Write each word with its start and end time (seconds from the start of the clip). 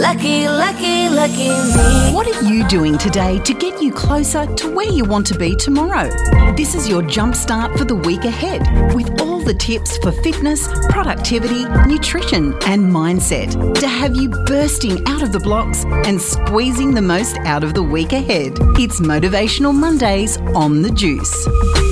Lucky, 0.00 0.48
lucky, 0.48 1.10
lucky 1.10 1.50
me. 1.50 2.14
What 2.14 2.26
are 2.26 2.42
you 2.42 2.66
doing 2.68 2.96
today 2.96 3.38
to 3.40 3.52
get 3.52 3.82
you 3.82 3.92
closer 3.92 4.46
to 4.46 4.74
where 4.74 4.88
you 4.88 5.04
want 5.04 5.26
to 5.26 5.38
be 5.38 5.54
tomorrow? 5.54 6.08
This 6.56 6.74
is 6.74 6.88
your 6.88 7.02
jumpstart 7.02 7.76
for 7.76 7.84
the 7.84 7.94
week 7.94 8.24
ahead 8.24 8.62
with 8.94 9.20
all 9.20 9.40
the 9.40 9.52
tips 9.52 9.98
for 9.98 10.10
fitness, 10.10 10.68
productivity, 10.88 11.66
nutrition, 11.86 12.54
and 12.64 12.90
mindset 12.90 13.78
to 13.78 13.86
have 13.86 14.16
you 14.16 14.30
bursting 14.46 15.06
out 15.06 15.22
of 15.22 15.32
the 15.32 15.40
blocks 15.40 15.84
and 16.06 16.18
squeezing 16.18 16.94
the 16.94 17.02
most 17.02 17.36
out 17.40 17.62
of 17.62 17.74
the 17.74 17.82
week 17.82 18.14
ahead. 18.14 18.56
It's 18.78 19.00
Motivational 19.00 19.74
Mondays 19.74 20.38
on 20.54 20.80
the 20.80 20.90
Juice. 20.92 21.89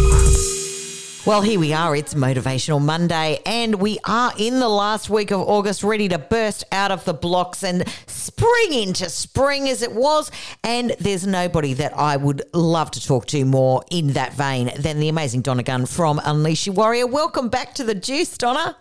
Well, 1.29 1.43
here 1.43 1.61
we 1.61 1.75
are. 1.75 1.95
It's 1.95 2.15
Motivational 2.15 2.81
Monday, 2.81 3.43
and 3.45 3.75
we 3.75 3.99
are 4.07 4.33
in 4.39 4.61
the 4.61 4.69
last 4.71 5.11
week 5.11 5.31
of 5.31 5.43
August, 5.43 5.85
ready 5.85 6.09
to 6.09 6.17
burst 6.17 6.65
out 6.73 6.91
of 6.91 7.05
the 7.05 7.13
blocks 7.13 7.63
and 7.63 7.87
spring 8.07 8.73
into 8.73 9.11
spring 9.11 9.69
as 9.69 9.83
it 9.83 9.93
was. 9.93 10.31
And 10.65 10.97
there's 10.99 11.27
nobody 11.27 11.75
that 11.75 11.93
I 11.95 12.17
would 12.17 12.45
love 12.55 12.91
to 12.93 13.07
talk 13.07 13.27
to 13.27 13.45
more 13.45 13.85
in 13.91 14.15
that 14.15 14.33
vein 14.33 14.71
than 14.79 15.01
the 15.01 15.11
amazing 15.11 15.43
Donna 15.43 15.63
Gunn 15.63 15.85
from 15.85 16.19
Unleash 16.25 16.65
Your 16.65 16.75
Warrior. 16.77 17.07
Welcome 17.07 17.51
back 17.51 17.75
to 17.75 17.85
the 17.85 17.95
Juice, 17.95 18.39
Donna. 18.39 18.75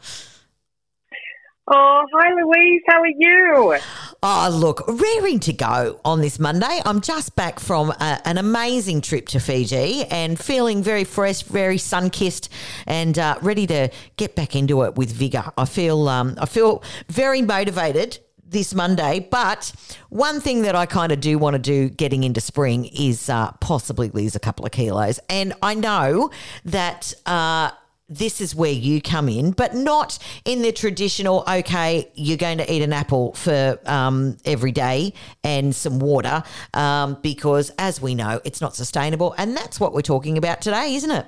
Oh, 1.70 2.04
hi 2.14 2.30
Louise, 2.30 2.82
how 2.88 3.02
are 3.02 3.08
you? 3.08 3.77
Oh, 4.23 4.49
look, 4.52 4.84
raring 4.88 5.39
to 5.41 5.53
go 5.53 5.99
on 6.03 6.21
this 6.21 6.39
Monday. 6.39 6.81
I'm 6.84 7.02
just 7.02 7.35
back 7.35 7.59
from 7.59 7.91
a, 7.91 8.20
an 8.26 8.40
amazing 8.40 9.02
trip 9.02 9.27
to 9.30 9.40
Fiji 9.40 10.05
and 10.05 10.40
feeling 10.40 10.81
very 10.81 11.03
fresh, 11.03 11.43
very 11.43 11.77
sun 11.77 12.09
kissed, 12.09 12.49
and 12.88 13.20
uh, 13.20 13.38
ready 13.43 13.67
to 13.67 13.90
get 14.16 14.35
back 14.35 14.55
into 14.55 14.81
it 14.84 14.95
with 14.95 15.12
vigor. 15.12 15.52
I 15.55 15.66
feel, 15.66 16.09
um, 16.09 16.35
I 16.40 16.48
feel 16.48 16.81
very 17.09 17.43
motivated 17.43 18.17
this 18.43 18.73
Monday. 18.73 19.27
But 19.30 19.71
one 20.09 20.41
thing 20.41 20.63
that 20.63 20.76
I 20.76 20.88
kind 20.88 21.12
of 21.12 21.20
do 21.20 21.38
want 21.38 21.54
to 21.54 21.59
do 21.59 21.88
getting 21.88 22.23
into 22.23 22.41
spring 22.41 22.85
is 22.85 23.29
uh, 23.29 23.52
possibly 23.59 24.09
lose 24.09 24.35
a 24.35 24.40
couple 24.40 24.65
of 24.65 24.71
kilos, 24.71 25.20
and 25.29 25.54
I 25.62 25.76
know 25.76 26.31
that. 26.65 27.13
Uh, 27.26 27.71
this 28.10 28.40
is 28.40 28.55
where 28.55 28.72
you 28.72 29.02
come 29.02 29.27
in, 29.27 29.52
but 29.52 29.76
not 29.76 30.18
in 30.46 30.62
the 30.62 30.72
traditional, 30.72 31.44
okay, 31.48 32.10
you're 32.16 32.38
going 32.38 32.58
to 32.58 32.74
eat 32.74 32.82
an 32.82 32.94
apple 32.94 33.34
for 33.34 33.80
um, 33.86 34.38
every 34.46 34.72
day 34.72 35.14
and 35.44 35.76
some 35.76 35.99
water, 35.99 36.44
um, 36.74 37.18
because 37.22 37.72
as 37.77 38.02
we 38.02 38.16
know, 38.16 38.40
it's 38.46 38.62
not 38.62 38.76
sustainable. 38.76 39.36
And 39.38 39.58
that's 39.58 39.80
what 39.80 39.94
we're 39.94 40.02
talking 40.02 40.38
about 40.38 40.62
today, 40.62 40.96
isn't 40.96 41.12
it? 41.12 41.26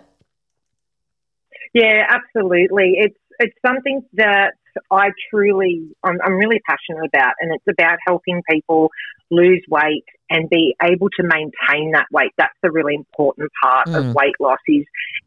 Yeah, 1.74 2.06
absolutely. 2.10 2.94
It's 2.98 3.18
it's 3.40 3.56
something 3.66 4.04
that 4.14 4.56
I 4.92 5.12
truly, 5.30 5.90
I'm, 6.04 6.18
I'm 6.24 6.34
really 6.34 6.62
passionate 6.68 7.06
about, 7.06 7.34
and 7.40 7.54
it's 7.54 7.68
about 7.68 7.98
helping 8.06 8.42
people 8.50 8.90
lose 9.32 9.64
weight 9.70 10.06
and 10.30 10.50
be 10.50 10.76
able 10.82 11.10
to 11.10 11.24
maintain 11.24 11.92
that 11.92 12.06
weight. 12.12 12.32
That's 12.38 12.54
the 12.62 12.72
really 12.72 12.96
important 12.96 13.50
part 13.64 13.88
mm. 13.88 13.96
of 13.96 14.16
weight 14.16 14.36
loss 14.40 14.60
is 14.68 14.86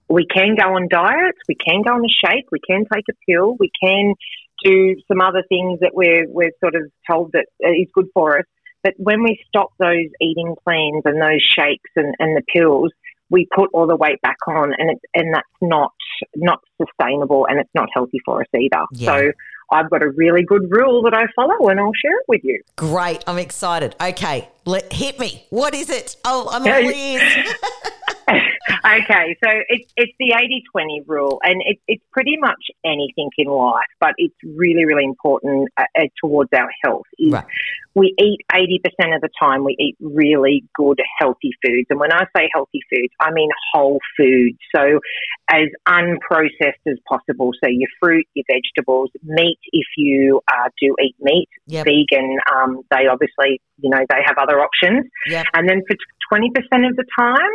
we 0.09 0.27
can 0.27 0.57
go 0.57 0.75
on 0.75 0.89
diets, 0.89 1.39
we 1.49 1.55
can 1.55 1.83
go 1.83 1.95
on 1.95 2.05
a 2.05 2.09
shake, 2.09 2.47
we 2.51 2.61
can 2.61 2.85
take 2.93 3.05
a 3.11 3.15
pill, 3.29 3.57
we 3.59 3.71
can 3.83 4.15
do 4.65 4.97
some 5.09 5.21
other 5.21 5.43
things 5.49 5.81
that 5.81 5.93
we're, 5.95 6.27
we're 6.29 6.53
sort 6.61 6.75
of 6.75 6.83
told 7.11 7.33
that 7.33 7.47
is 7.61 7.89
good 7.93 8.09
for 8.15 8.39
us. 8.39 8.45
But 8.83 8.95
when 8.97 9.23
we 9.23 9.39
stop 9.47 9.73
those 9.79 10.09
eating 10.21 10.55
plans 10.65 11.03
and 11.05 11.21
those 11.21 11.43
shakes 11.43 11.91
and, 11.97 12.15
and 12.19 12.37
the 12.37 12.43
pills, 12.53 12.93
we 13.33 13.49
put 13.57 13.71
all 13.73 13.87
the 13.87 13.97
weight 13.97 14.21
back 14.21 14.37
on 14.47 14.73
and 14.79 14.91
it's, 14.91 15.01
and 15.15 15.35
that's 15.35 15.49
not 15.61 15.93
not 16.37 16.61
sustainable 16.81 17.47
and 17.49 17.59
it's 17.59 17.71
not 17.75 17.89
healthy 17.93 18.19
for 18.25 18.43
us 18.43 18.47
either. 18.55 18.85
Yeah. 18.93 19.17
So 19.17 19.33
I've 19.73 19.91
got 19.91 20.03
a 20.03 20.11
really 20.11 20.45
good 20.45 20.71
rule 20.71 21.03
that 21.03 21.15
I 21.15 21.25
follow 21.35 21.69
and 21.69 21.81
I'll 21.81 21.93
share 21.95 22.19
it 22.19 22.27
with 22.29 22.43
you. 22.45 22.63
Great. 22.77 23.25
I'm 23.27 23.39
excited. 23.39 23.97
Okay. 24.01 24.49
Let, 24.67 24.93
hit 24.93 25.19
me. 25.19 25.47
What 25.51 25.75
is 25.75 25.89
it? 25.89 26.17
Oh, 26.25 26.49
I'm 26.53 26.63
all 26.63 26.91
ears. 26.91 27.23
okay, 28.85 29.37
so 29.43 29.51
it's 29.69 29.93
it's 29.97 30.13
the 30.19 30.35
80-20 30.77 31.05
rule, 31.07 31.41
and 31.43 31.63
it, 31.65 31.79
it's 31.89 32.03
pretty 32.13 32.37
much 32.39 32.71
anything 32.85 33.31
in 33.39 33.49
life, 33.49 33.85
but 34.01 34.15
it's 34.19 34.35
really 34.45 34.85
really 34.85 35.05
important 35.05 35.69
uh, 35.77 35.85
uh 35.99 36.05
towards 36.23 36.51
our 36.55 36.71
health. 36.85 37.07
Is 37.19 37.33
right. 37.33 37.45
we 37.95 38.15
eat 38.19 38.41
eighty 38.55 38.81
percent 38.83 39.15
of 39.15 39.21
the 39.21 39.31
time 39.41 39.65
we 39.65 39.77
eat 39.79 39.97
really 40.01 40.65
good 40.75 41.01
healthy 41.19 41.51
foods, 41.65 41.87
and 41.91 41.99
when 41.99 42.13
I 42.13 42.25
say 42.37 42.49
healthy 42.53 42.81
foods, 42.91 43.13
I 43.21 43.33
mean 43.33 43.49
whole 43.73 43.99
foods, 44.17 44.59
so 44.75 45.01
as 45.51 45.69
unprocessed 45.89 46.85
as 46.87 46.99
possible. 47.09 47.53
So 47.63 47.69
your 47.69 47.89
fruit, 48.01 48.27
your 48.35 48.45
vegetables, 48.51 49.11
meat 49.23 49.59
if 49.73 49.87
you 49.97 50.41
uh, 50.49 50.69
do 50.81 50.95
eat 51.03 51.17
meat, 51.21 51.49
yep. 51.67 51.85
vegan. 51.85 52.39
Um, 52.55 52.83
they 52.91 53.07
obviously 53.07 53.61
you 53.81 53.91
know 53.91 54.01
they 54.09 54.23
have 54.25 54.37
other 54.39 54.61
options, 54.61 55.07
yep. 55.27 55.47
and 55.55 55.69
then 55.69 55.83
for 55.87 55.97
twenty 56.29 56.51
percent 56.51 56.87
of 56.87 56.97
the 56.97 57.05
time 57.19 57.51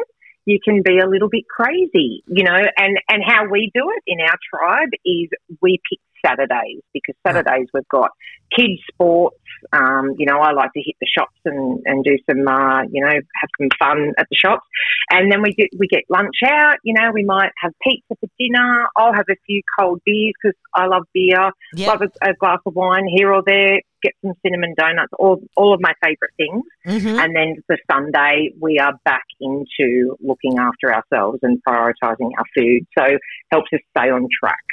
you 0.48 0.60
can 0.64 0.82
be 0.82 0.98
a 0.98 1.06
little 1.06 1.28
bit 1.28 1.44
crazy, 1.50 2.24
you 2.26 2.44
know, 2.46 2.56
and, 2.56 2.98
and 3.10 3.22
how 3.24 3.50
we 3.52 3.70
do 3.76 3.92
it 3.92 4.04
in 4.08 4.22
our 4.22 4.38
tribe 4.50 4.90
is 5.06 5.28
we 5.62 5.78
pick 5.90 6.00
Saturdays 6.26 6.82
because 6.94 7.16
Saturdays 7.28 7.68
we've 7.74 7.88
got 7.90 8.12
kids 8.56 8.80
sports. 8.88 9.36
Um, 9.74 10.16
you 10.18 10.26
know, 10.26 10.40
I 10.40 10.52
like 10.52 10.72
to 10.74 10.82
hit 10.82 10.96
the 11.00 11.08
shops 11.08 11.38
and, 11.46 11.82
and 11.86 12.04
do 12.04 12.18
some, 12.30 12.48
uh, 12.48 12.84
you 12.84 13.02
know, 13.02 13.12
have 13.12 13.50
some 13.60 13.70
fun 13.80 14.14
at 14.18 14.28
the 14.30 14.36
shops. 14.36 14.66
And 15.10 15.32
then 15.32 15.42
we 15.42 15.54
do, 15.58 15.68
we 15.78 15.88
get 15.88 16.04
lunch 16.10 16.38
out. 16.46 16.78
You 16.84 16.94
know, 16.94 17.12
we 17.14 17.24
might 17.24 17.52
have 17.62 17.74
pizza 17.82 18.16
for 18.20 18.30
dinner. 18.40 18.88
I'll 18.96 19.14
have 19.14 19.26
a 19.30 19.36
few 19.46 19.62
cold 19.78 20.02
beers 20.06 20.34
because 20.42 20.58
I 20.74 20.88
love 20.88 21.04
beer. 21.14 21.52
Yep. 21.74 21.88
Love 21.88 22.02
a, 22.02 22.30
a, 22.30 22.34
glass 22.34 22.60
of 22.66 22.76
wine 22.76 23.08
here 23.08 23.34
or 23.34 23.42
there. 23.46 23.82
Get 24.02 24.14
some 24.24 24.34
cinnamon 24.46 24.76
donuts. 24.78 25.12
All 25.18 25.42
all 25.56 25.74
of 25.74 25.82
my 25.82 25.94
favourite 26.04 26.34
things. 26.38 26.64
Mm-hmm. 26.86 27.20
And 27.20 27.36
then 27.36 27.56
the 27.68 27.78
Sunday 27.90 28.52
we 28.60 28.78
are 28.80 28.94
back 29.06 29.26
into 29.40 30.16
looking 30.20 30.60
after 30.60 30.94
ourselves 30.94 31.40
and 31.42 31.60
prioritising 31.68 32.30
our 32.38 32.46
food. 32.56 32.86
So 32.98 33.18
helps 33.52 33.70
us 33.74 33.80
stay 33.98 34.10
on 34.10 34.28
track. 34.40 34.64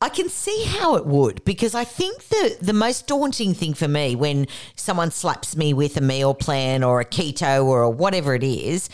I 0.00 0.08
can 0.08 0.28
see 0.28 0.64
how 0.64 0.94
it 0.94 1.06
would 1.06 1.44
because 1.44 1.74
I 1.74 1.84
think 1.84 2.28
the 2.28 2.56
the 2.60 2.72
most 2.72 3.06
daunting 3.06 3.54
thing 3.54 3.74
for 3.74 3.88
me 3.88 4.14
when 4.14 4.46
someone 4.76 5.10
slaps 5.10 5.56
me 5.56 5.74
with 5.74 5.96
a 5.96 6.00
meal 6.00 6.34
plan 6.34 6.84
or 6.84 7.00
a 7.00 7.04
keto 7.04 7.64
or 7.64 7.82
a 7.82 7.90
whatever 7.90 8.34
it 8.34 8.44
is 8.44 8.88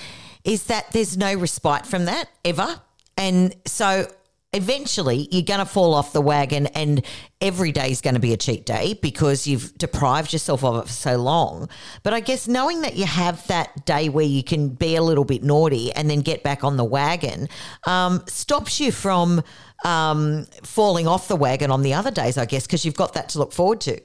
is 0.44 0.64
that 0.64 0.93
there's 0.93 1.16
no 1.16 1.34
respite 1.34 1.87
from 1.87 2.06
that 2.06 2.28
ever. 2.44 2.81
And 3.16 3.54
so 3.66 4.06
eventually 4.54 5.28
you're 5.32 5.43
going 5.43 5.59
to 5.59 5.66
fall 5.66 5.94
off 5.94 6.12
the 6.12 6.20
wagon 6.20 6.66
and 6.69 7.04
every 7.41 7.72
day 7.72 7.91
is 7.91 8.00
going 8.00 8.14
to 8.14 8.20
be 8.20 8.32
a 8.32 8.37
cheat 8.37 8.64
day 8.64 8.94
because 9.03 9.47
you've 9.47 9.76
deprived 9.76 10.32
yourself 10.32 10.62
of 10.62 10.76
it 10.76 10.87
for 10.87 10.93
so 10.93 11.16
long. 11.16 11.69
But 12.04 12.14
I 12.14 12.20
guess 12.20 12.47
knowing 12.47 12.82
that 12.82 12.94
you 12.94 13.04
have 13.04 13.44
that 13.48 13.84
day 13.84 14.09
where 14.09 14.25
you 14.25 14.44
can 14.44 14.69
be 14.69 14.94
a 14.94 15.03
little 15.03 15.25
bit 15.25 15.43
naughty 15.43 15.93
and 15.93 16.09
then 16.09 16.20
get 16.20 16.44
back 16.44 16.62
on 16.62 16.76
the 16.76 16.84
wagon 16.84 17.48
um, 17.87 18.22
stops 18.28 18.81
you 18.81 18.93
from 18.93 19.43
um, 19.84 20.47
falling 20.62 21.06
off 21.06 21.28
the 21.28 21.37
wagon 21.37 21.71
on 21.71 21.83
the 21.83 21.95
other 21.95 22.11
days, 22.11 22.39
I 22.39 22.47
guess, 22.47 22.67
because 22.67 22.84
you've 22.84 22.97
got 22.97 23.12
that 23.15 23.28
to 23.31 23.39
look 23.39 23.53
forward 23.53 23.81
to. 23.83 24.00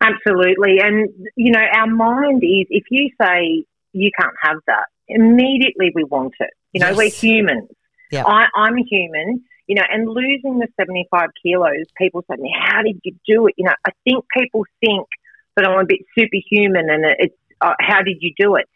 Absolutely. 0.00 0.78
And, 0.80 1.08
you 1.36 1.52
know, 1.52 1.60
our 1.60 1.86
mind 1.86 2.42
is, 2.42 2.66
if 2.70 2.84
you 2.90 3.10
say 3.20 3.64
you 3.92 4.10
can't 4.18 4.34
have 4.42 4.56
that, 4.66 4.84
immediately 5.08 5.92
we 5.94 6.04
want 6.04 6.34
it. 6.40 6.50
You 6.72 6.80
know, 6.80 6.88
yes. 6.88 6.96
we're 6.96 7.10
humans. 7.10 7.68
Yep. 8.10 8.26
I, 8.26 8.46
I'm 8.54 8.76
a 8.76 8.82
human, 8.88 9.42
you 9.66 9.74
know, 9.74 9.82
and 9.90 10.08
losing 10.08 10.58
the 10.58 10.68
75 10.78 11.28
kilos, 11.42 11.86
people 11.96 12.24
say, 12.30 12.36
how 12.58 12.82
did 12.82 13.00
you 13.04 13.12
do 13.26 13.46
it? 13.46 13.54
You 13.56 13.66
know, 13.66 13.74
I 13.86 13.90
think 14.04 14.24
people 14.36 14.64
think 14.80 15.06
that 15.56 15.66
I'm 15.66 15.80
a 15.80 15.84
bit 15.84 16.00
superhuman 16.18 16.88
and 16.90 17.04
it's, 17.18 17.34
uh, 17.60 17.74
how 17.80 18.02
did 18.02 18.16
you 18.20 18.32
do 18.38 18.56
it? 18.56 18.68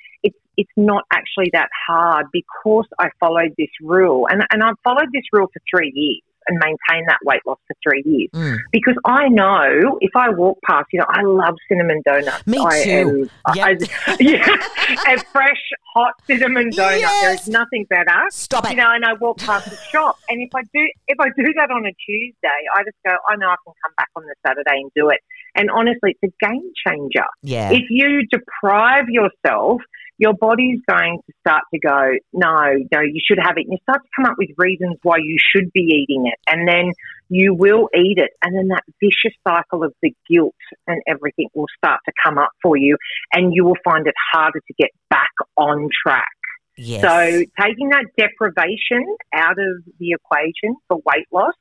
It's, 0.57 0.71
not 0.77 1.05
actually 1.13 1.51
that 1.53 1.69
hard 1.87 2.27
because 2.33 2.87
I 2.99 3.09
followed 3.21 3.55
this 3.57 3.69
rule. 3.81 4.27
And, 4.29 4.43
and 4.51 4.63
I've 4.63 4.75
followed 4.83 5.09
this 5.13 5.23
rule 5.33 5.47
for 5.53 5.61
three 5.71 5.93
years 5.95 6.21
and 6.47 6.59
maintained 6.59 7.09
that 7.09 7.19
weight 7.25 7.41
loss 7.47 7.59
for 7.67 7.77
three 7.83 8.03
years. 8.05 8.31
Mm. 8.35 8.59
Because 8.73 8.95
I 9.05 9.29
know 9.29 9.99
if 10.01 10.11
I 10.15 10.31
walk 10.31 10.59
past, 10.67 10.87
you 10.93 11.01
know, 11.01 11.07
I 11.09 11.23
love 11.23 11.55
cinnamon 11.69 12.03
donuts. 12.05 12.47
Me 12.47 12.59
I 12.59 12.83
too. 12.83 13.29
Am, 13.49 13.55
yep. 13.57 13.81
I, 14.07 14.17
yeah, 14.21 15.15
a 15.15 15.19
fresh, 15.33 15.63
hot 15.95 16.15
cinnamon 16.27 16.71
donut. 16.71 17.01
Yes. 17.01 17.23
There's 17.23 17.49
nothing 17.49 17.87
better. 17.89 18.27
Stop 18.31 18.67
it. 18.67 18.73
You 18.73 18.77
know, 18.77 18.91
and 18.93 19.05
I 19.05 19.15
walk 19.15 19.39
past 19.39 19.71
the 19.71 19.77
shop, 19.91 20.19
and 20.29 20.43
if 20.43 20.51
I 20.55 20.63
do, 20.63 20.91
if 21.09 21.19
I 21.21 21.29
do 21.37 21.53
that 21.57 21.71
on 21.71 21.87
a 21.87 21.93
Tuesday, 22.07 22.61
I 22.77 22.83
just 22.85 22.97
go, 23.07 23.15
I 23.29 23.37
know 23.37 23.49
I 23.49 23.57
can 23.65 23.75
come 23.83 23.93
back 23.97 24.09
on 24.17 24.25
the 24.25 24.35
Saturday 24.47 24.81
and 24.81 24.91
do 24.95 25.09
it. 25.11 25.21
And 25.57 25.71
honestly, 25.71 26.17
it's 26.21 26.35
a 26.35 26.47
game 26.47 26.73
changer. 26.85 27.27
Yeah. 27.43 27.71
If 27.71 27.85
you 27.89 28.27
deprive 28.31 29.05
yourself 29.09 29.81
your 30.19 30.33
body's 30.35 30.81
going 30.89 31.19
to 31.27 31.33
start 31.41 31.63
to 31.73 31.81
go, 31.81 32.13
no, 32.33 32.77
no, 32.93 33.01
you 33.01 33.21
should 33.27 33.39
have 33.43 33.57
it. 33.57 33.67
And 33.67 33.73
you 33.73 33.79
start 33.83 34.03
to 34.03 34.09
come 34.17 34.31
up 34.31 34.37
with 34.39 34.51
reasons 34.57 34.97
why 35.03 35.17
you 35.19 35.37
should 35.39 35.73
be 35.73 35.81
eating 35.81 36.27
it. 36.27 36.39
And 36.47 36.69
then 36.69 36.93
you 37.29 37.55
will 37.55 37.89
eat 37.95 38.19
it. 38.19 38.31
And 38.43 38.57
then 38.57 38.69
that 38.69 38.85
vicious 39.01 39.37
cycle 39.47 39.83
of 39.83 39.93
the 40.03 40.15
guilt 40.29 40.55
and 40.87 41.03
everything 41.09 41.49
will 41.55 41.67
start 41.77 42.01
to 42.07 42.13
come 42.25 42.39
up 42.39 42.51
for 42.63 42.77
you. 42.77 42.97
And 43.33 43.53
you 43.53 43.65
will 43.65 43.79
find 43.85 44.07
it 44.07 44.15
harder 44.33 44.61
to 44.61 44.75
get 44.79 44.91
back 45.11 45.33
on 45.57 45.89
track. 46.07 46.29
Yes. 46.77 47.03
So 47.03 47.45
taking 47.61 47.91
that 47.91 48.07
deprivation 48.17 49.17
out 49.33 49.59
of 49.59 49.85
the 49.99 50.11
equation 50.11 50.77
for 50.89 50.99
weight 51.05 51.27
loss 51.33 51.55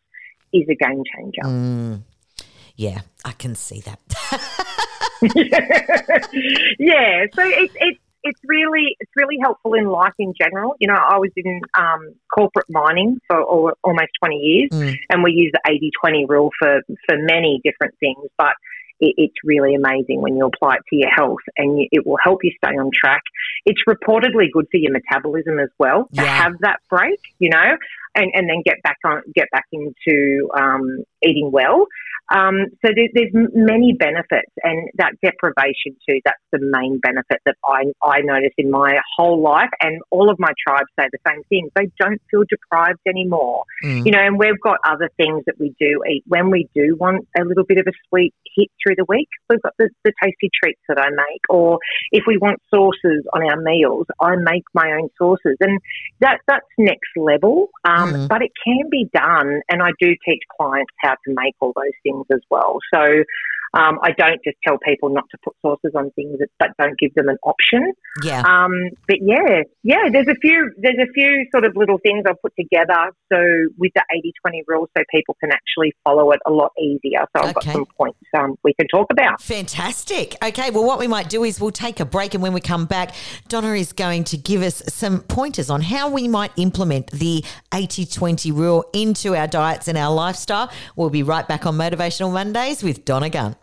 is 0.52 0.64
a 0.70 0.76
game 0.76 1.04
changer. 1.16 1.42
Mm. 1.44 2.02
Yeah, 2.76 3.02
I 3.24 3.32
can 3.34 3.56
see 3.56 3.82
that. 3.82 4.00
yeah, 6.80 7.26
so 7.34 7.44
it's 7.44 7.74
it's 7.80 8.00
it's 8.24 8.40
really 8.48 8.96
it's 9.00 9.12
really 9.16 9.38
helpful 9.42 9.74
in 9.74 9.86
life 9.86 10.14
in 10.18 10.34
general. 10.40 10.76
You 10.80 10.88
know, 10.88 10.96
I 10.96 11.18
was 11.18 11.32
in 11.36 11.62
um, 11.78 12.16
corporate 12.34 12.68
mining 12.70 13.20
for 13.28 13.42
all, 13.42 13.72
almost 13.84 14.12
twenty 14.20 14.38
years, 14.38 14.70
mm. 14.72 14.96
and 15.10 15.24
we 15.24 15.32
use 15.32 15.52
the 15.54 15.92
80-20 16.06 16.30
rule 16.30 16.50
for 16.60 16.82
for 17.08 17.18
many 17.18 17.62
different 17.64 17.96
things, 18.00 18.30
but 18.38 18.54
it, 19.00 19.16
it's 19.18 19.36
really 19.44 19.76
amazing 19.76 20.22
when 20.22 20.36
you 20.36 20.46
apply 20.46 20.76
it 20.76 20.82
to 20.90 20.96
your 20.96 21.10
health 21.10 21.44
and 21.58 21.80
you, 21.80 21.88
it 21.92 22.06
will 22.08 22.18
help 22.24 22.40
you 22.44 22.52
stay 22.64 22.76
on 22.76 22.90
track. 22.94 23.22
It's 23.66 23.82
reportedly 23.88 24.52
good 24.52 24.68
for 24.72 24.78
your 24.78 24.92
metabolism 24.92 25.60
as 25.60 25.70
well 25.78 26.08
to 26.14 26.22
yeah. 26.22 26.44
have 26.44 26.54
that 26.62 26.80
break, 26.90 27.20
you 27.40 27.50
know, 27.50 27.78
and, 28.16 28.32
and 28.34 28.50
then 28.50 28.62
get 28.66 28.82
back 28.84 28.98
on, 29.06 29.22
get 29.36 29.50
back 29.52 29.66
into 29.72 30.50
um, 30.56 31.04
eating 31.26 31.52
well. 31.52 31.86
Um, 32.34 32.68
so 32.84 32.92
there, 32.96 33.10
there's 33.14 33.32
many 33.54 33.94
benefits, 33.94 34.52
and 34.64 34.90
that 34.96 35.14
deprivation 35.22 35.96
too. 36.08 36.20
That's 36.24 36.40
the 36.52 36.60
main 36.62 37.00
benefit 37.00 37.42
that 37.46 37.56
I 37.68 37.92
I 38.02 38.22
notice 38.22 38.54
in 38.58 38.72
my 38.72 38.98
whole 39.18 39.42
life, 39.42 39.70
and 39.82 40.02
all 40.10 40.30
of 40.30 40.40
my 40.40 40.52
tribes 40.66 40.88
say 40.98 41.08
the 41.12 41.20
same 41.28 41.44
thing. 41.50 41.70
They 41.76 41.92
don't 42.00 42.22
feel 42.32 42.44
deprived 42.50 43.02
anymore, 43.08 43.66
mm. 43.84 44.06
you 44.06 44.12
know. 44.12 44.20
And 44.20 44.40
we've 44.40 44.60
got 44.62 44.78
other 44.86 45.10
things 45.18 45.44
that 45.48 45.60
we 45.60 45.76
do 45.80 46.02
eat 46.10 46.24
when 46.26 46.50
we 46.50 46.70
do 46.74 46.96
want 47.00 47.28
a 47.38 47.44
little 47.44 47.66
bit 47.66 47.78
of 47.78 47.88
a 47.88 47.94
sweet 48.08 48.34
hit 48.56 48.70
through 48.82 48.96
the 48.96 49.06
week. 49.08 49.28
We've 49.50 49.62
got 49.62 49.74
the, 49.78 49.90
the 50.04 50.14
tasty 50.24 50.50
treats 50.64 50.82
that 50.88 51.00
I 51.00 51.10
make, 51.10 51.42
or 51.50 51.78
if 52.12 52.24
we 52.26 52.38
want 52.38 52.62
sauces 52.74 53.26
on 53.34 53.44
our 53.44 53.62
meals, 53.62 54.08
I 54.22 54.36
make 54.38 54.64
my 54.74 54.94
own 54.94 55.10
sauces, 55.18 55.58
and 55.60 55.80
that 56.22 56.40
that's 56.48 56.66
next 56.78 57.12
level. 57.18 57.68
Um, 57.84 58.14
mm. 58.14 58.28
But 58.30 58.42
it 58.42 58.52
can 58.66 58.90
be 58.90 59.10
done, 59.14 59.62
and 59.70 59.84
I 59.84 59.90
do 60.00 60.16
teach 60.26 60.42
clients 60.58 60.92
how 61.02 61.13
to 61.26 61.34
make 61.34 61.56
all 61.60 61.74
those 61.76 61.96
things 62.04 62.26
as 62.32 62.42
well. 62.50 62.80
So 62.94 63.24
um, 63.74 63.98
I 64.04 64.12
don't 64.12 64.40
just 64.44 64.58
tell 64.66 64.78
people 64.78 65.10
not 65.10 65.24
to 65.32 65.38
put 65.44 65.56
sauces 65.62 65.94
on 65.96 66.12
things, 66.12 66.38
but 66.60 66.70
don't 66.78 66.98
give 67.00 67.14
them 67.16 67.28
an 67.28 67.38
option. 67.44 67.94
Yeah. 68.24 68.42
Um, 68.42 68.92
but 69.08 69.18
yeah, 69.22 69.64
yeah. 69.82 70.10
There's 70.12 70.28
a 70.28 70.36
few. 70.36 70.72
There's 70.78 71.00
a 71.02 71.12
few 71.12 71.48
sort 71.52 71.66
of 71.66 71.76
little 71.76 71.98
things 71.98 72.24
I've 72.28 72.40
put 72.42 72.54
together. 72.58 73.12
So 73.32 73.40
with 73.78 73.92
the 73.96 74.04
80-20 74.46 74.62
rule, 74.68 74.88
so 74.96 75.04
people 75.10 75.36
can 75.40 75.52
actually 75.52 75.94
follow 76.04 76.32
it 76.32 76.40
a 76.46 76.52
lot 76.52 76.72
easier. 76.80 77.26
So 77.36 77.44
I've 77.44 77.56
okay. 77.58 77.66
got 77.66 77.74
some 77.74 77.86
points 77.98 78.20
um, 78.38 78.56
we 78.64 78.76
can 78.76 78.88
talk 78.90 79.08
about. 79.12 79.42
Fantastic. 79.42 80.36
Okay. 80.44 80.70
Well, 80.70 80.86
what 80.86 81.00
we 81.00 81.08
might 81.08 81.30
do 81.30 81.44
is 81.44 81.60
we'll 81.60 81.72
take 81.72 82.00
a 82.00 82.06
break, 82.06 82.36
and 82.36 82.44
when 82.44 82.54
we 82.54 82.62
come 82.62 82.86
back, 82.86 83.16
Donna 83.48 83.74
is 83.74 83.92
going 83.92 84.24
to 84.26 84.38
give 84.38 84.62
us 84.62 84.84
some 84.88 85.22
pointers 85.22 85.72
on 85.72 85.82
how 85.82 86.10
we 86.10 86.28
might 86.28 86.52
implement 86.58 87.10
the 87.10 87.44
80-20 87.72 88.56
rule 88.56 88.86
into 88.94 89.36
our 89.36 89.48
diets 89.48 89.88
and 89.88 89.98
our 89.98 90.14
lifestyle. 90.14 90.72
We'll 90.96 91.10
be 91.10 91.24
right 91.24 91.48
back 91.48 91.66
on 91.66 91.76
Motivational 91.76 92.32
Mondays 92.32 92.84
with 92.84 93.04
Donna 93.04 93.32
Gunn. 93.32 93.56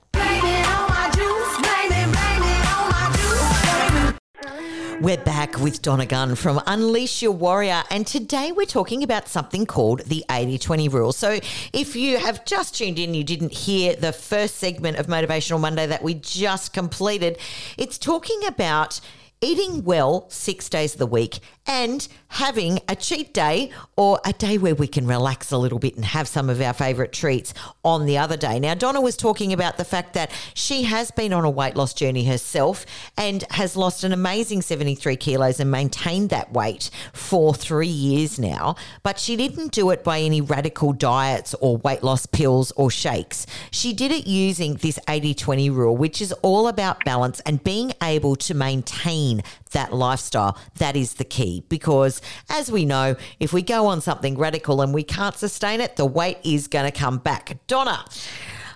We're 5.01 5.17
back 5.17 5.59
with 5.59 5.81
Donna 5.81 6.05
Gunn 6.05 6.35
from 6.35 6.61
Unleash 6.67 7.23
Your 7.23 7.33
Warrior, 7.33 7.85
and 7.89 8.07
today 8.07 8.53
we're 8.53 8.67
talking 8.67 9.03
about 9.03 9.29
something 9.29 9.65
called 9.65 10.01
the 10.01 10.27
80 10.31 10.59
20 10.59 10.89
rule. 10.91 11.15
So, 11.15 11.41
if 11.73 11.97
you 11.97 12.19
have 12.19 12.45
just 12.45 12.75
tuned 12.75 12.99
in, 12.99 13.15
you 13.15 13.25
didn't 13.25 13.55
hear 13.55 13.97
the 13.97 14.13
first 14.13 14.57
segment 14.59 14.99
of 14.99 15.07
Motivational 15.07 15.59
Monday 15.59 15.87
that 15.87 16.03
we 16.03 16.13
just 16.13 16.75
completed, 16.75 17.39
it's 17.79 17.97
talking 17.97 18.45
about 18.47 19.01
eating 19.43 19.83
well 19.85 20.29
six 20.29 20.69
days 20.69 20.93
of 20.93 20.99
the 20.99 21.07
week 21.07 21.39
and 21.67 22.09
having 22.29 22.79
a 22.89 22.95
cheat 22.95 23.33
day 23.33 23.71
or 23.97 24.21
a 24.25 24.35
day 24.35 24.59
where 24.59 24.75
we 24.75 24.87
can 24.87 25.07
relax 25.07 25.51
a 25.51 25.57
little 25.57 25.79
bit 25.79 25.97
and 25.97 26.05
have 26.05 26.29
some 26.29 26.51
of 26.51 26.61
our 26.61 26.75
favorite 26.75 27.11
treats 27.13 27.55
on 27.83 28.05
the 28.05 28.19
other 28.19 28.37
day. 28.37 28.61
Now, 28.61 28.75
Donna 28.75 29.01
was 29.01 29.17
talking 29.17 29.53
about 29.53 29.79
the 29.79 29.85
fact 29.85 30.13
that 30.13 30.31
she 30.53 30.83
has 30.83 31.11
been 31.11 31.33
on 31.33 31.45
a 31.45 31.51
weight 31.51 31.75
loss 31.75 31.95
journey 31.95 32.25
herself 32.25 32.85
and 33.17 33.45
has 33.51 33.77
lost 33.77 34.05
an 34.05 34.13
amazing 34.13 34.61
73 34.61 35.17
kilos 35.17 35.59
and 35.59 35.71
maintained 35.71 36.29
that 36.31 36.53
weight 36.53 36.91
for 37.15 37.55
three 37.55 37.87
years 37.87 38.39
now, 38.39 38.77
but 39.03 39.19
she 39.19 39.37
didn't 39.37 39.73
do 39.73 39.89
it 39.91 40.05
by 40.05 40.21
any 40.21 40.43
radical 40.43 40.93
diets 40.93 41.55
or 41.61 41.79
weight 41.79 42.03
loss 42.03 42.27
pills 42.27 42.73
or 42.73 42.91
shakes. 42.91 43.47
She 43.71 43.95
did 43.95 44.13
it 44.13 44.27
using 44.27 44.75
this 44.75 44.99
80 45.09 45.33
20 45.33 45.71
rule, 45.71 45.97
which 45.97 46.21
is 46.21 46.33
all 46.43 46.69
about 46.69 47.05
balance 47.07 47.41
and 47.41 47.65
being 47.65 47.93
able 48.03 48.37
to 48.37 48.55
maintain 48.55 49.30
that 49.73 49.93
lifestyle. 49.93 50.59
That 50.77 50.97
is 50.97 51.15
the 51.15 51.25
key 51.25 51.65
because, 51.69 52.21
as 52.49 52.71
we 52.71 52.85
know, 52.85 53.17
if 53.39 53.53
we 53.53 53.63
go 53.63 53.87
on 53.87 54.01
something 54.01 54.37
radical 54.37 54.81
and 54.83 54.93
we 54.93 55.03
can't 55.03 55.37
sustain 55.37 55.81
it, 55.81 55.97
the 55.97 56.07
weight 56.07 56.39
is 56.45 56.69
going 56.69 56.91
to 56.91 56.97
come 56.97 57.19
back. 57.19 57.59
Donna. 57.67 58.05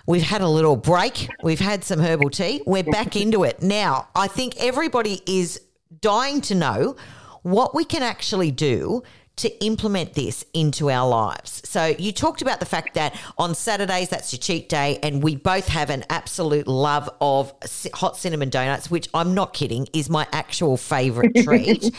We've 0.07 0.21
had 0.21 0.41
a 0.41 0.47
little 0.47 0.75
break. 0.75 1.27
We've 1.41 1.59
had 1.59 1.83
some 1.83 1.99
herbal 1.99 2.29
tea. 2.29 2.61
We're 2.67 2.83
back 2.83 3.15
into 3.21 3.43
it. 3.43 3.63
Now, 3.63 4.07
I 4.15 4.27
think 4.27 4.55
everybody 4.57 5.21
is 5.25 5.59
dying 5.99 6.41
to 6.41 6.55
know 6.55 6.95
what 7.41 7.73
we 7.73 7.85
can 7.85 8.03
actually 8.03 8.51
do 8.51 9.03
to 9.37 9.63
implement 9.63 10.13
this 10.13 10.45
into 10.53 10.89
our 10.89 11.07
lives. 11.07 11.61
So 11.65 11.95
you 11.99 12.11
talked 12.11 12.41
about 12.41 12.59
the 12.59 12.65
fact 12.65 12.93
that 12.93 13.19
on 13.37 13.53
Saturdays 13.55 14.09
that's 14.09 14.31
your 14.31 14.39
cheat 14.39 14.69
day 14.69 14.99
and 15.03 15.21
we 15.21 15.35
both 15.35 15.67
have 15.67 15.89
an 15.89 16.05
absolute 16.09 16.67
love 16.67 17.09
of 17.19 17.53
hot 17.93 18.17
cinnamon 18.17 18.49
donuts, 18.49 18.89
which 18.89 19.09
I'm 19.13 19.33
not 19.33 19.53
kidding 19.53 19.87
is 19.93 20.09
my 20.09 20.27
actual 20.31 20.77
favorite 20.77 21.35
treat. 21.43 21.93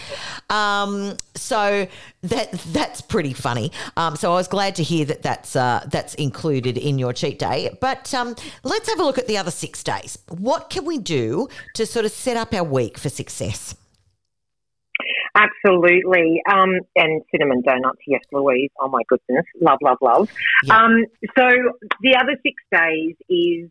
Um, 0.50 1.16
so 1.34 1.86
that 2.22 2.52
that's 2.52 3.00
pretty 3.00 3.32
funny. 3.32 3.72
Um, 3.96 4.16
so 4.16 4.32
I 4.32 4.36
was 4.36 4.48
glad 4.48 4.74
to 4.76 4.82
hear 4.82 5.04
that 5.06 5.22
that's 5.22 5.56
uh, 5.56 5.86
that's 5.90 6.14
included 6.14 6.78
in 6.78 6.98
your 6.98 7.12
cheat 7.12 7.38
day. 7.38 7.76
But 7.80 8.12
um, 8.14 8.34
let's 8.64 8.88
have 8.88 8.98
a 8.98 9.04
look 9.04 9.18
at 9.18 9.26
the 9.26 9.36
other 9.38 9.50
six 9.50 9.82
days. 9.82 10.18
What 10.28 10.70
can 10.70 10.84
we 10.84 10.98
do 10.98 11.48
to 11.74 11.86
sort 11.86 12.04
of 12.04 12.12
set 12.12 12.36
up 12.36 12.54
our 12.54 12.64
week 12.64 12.98
for 12.98 13.08
success? 13.08 13.74
Absolutely. 15.36 16.40
Um, 16.50 16.80
and 16.96 17.22
cinnamon 17.30 17.62
donuts, 17.62 18.00
yes, 18.06 18.22
Louise. 18.32 18.70
Oh 18.80 18.88
my 18.88 19.02
goodness. 19.08 19.44
Love, 19.60 19.78
love, 19.82 19.98
love. 20.00 20.30
Yeah. 20.64 20.76
Um, 20.76 21.04
so 21.36 21.48
the 22.00 22.16
other 22.16 22.36
six 22.42 22.62
days 22.72 23.16
is 23.28 23.70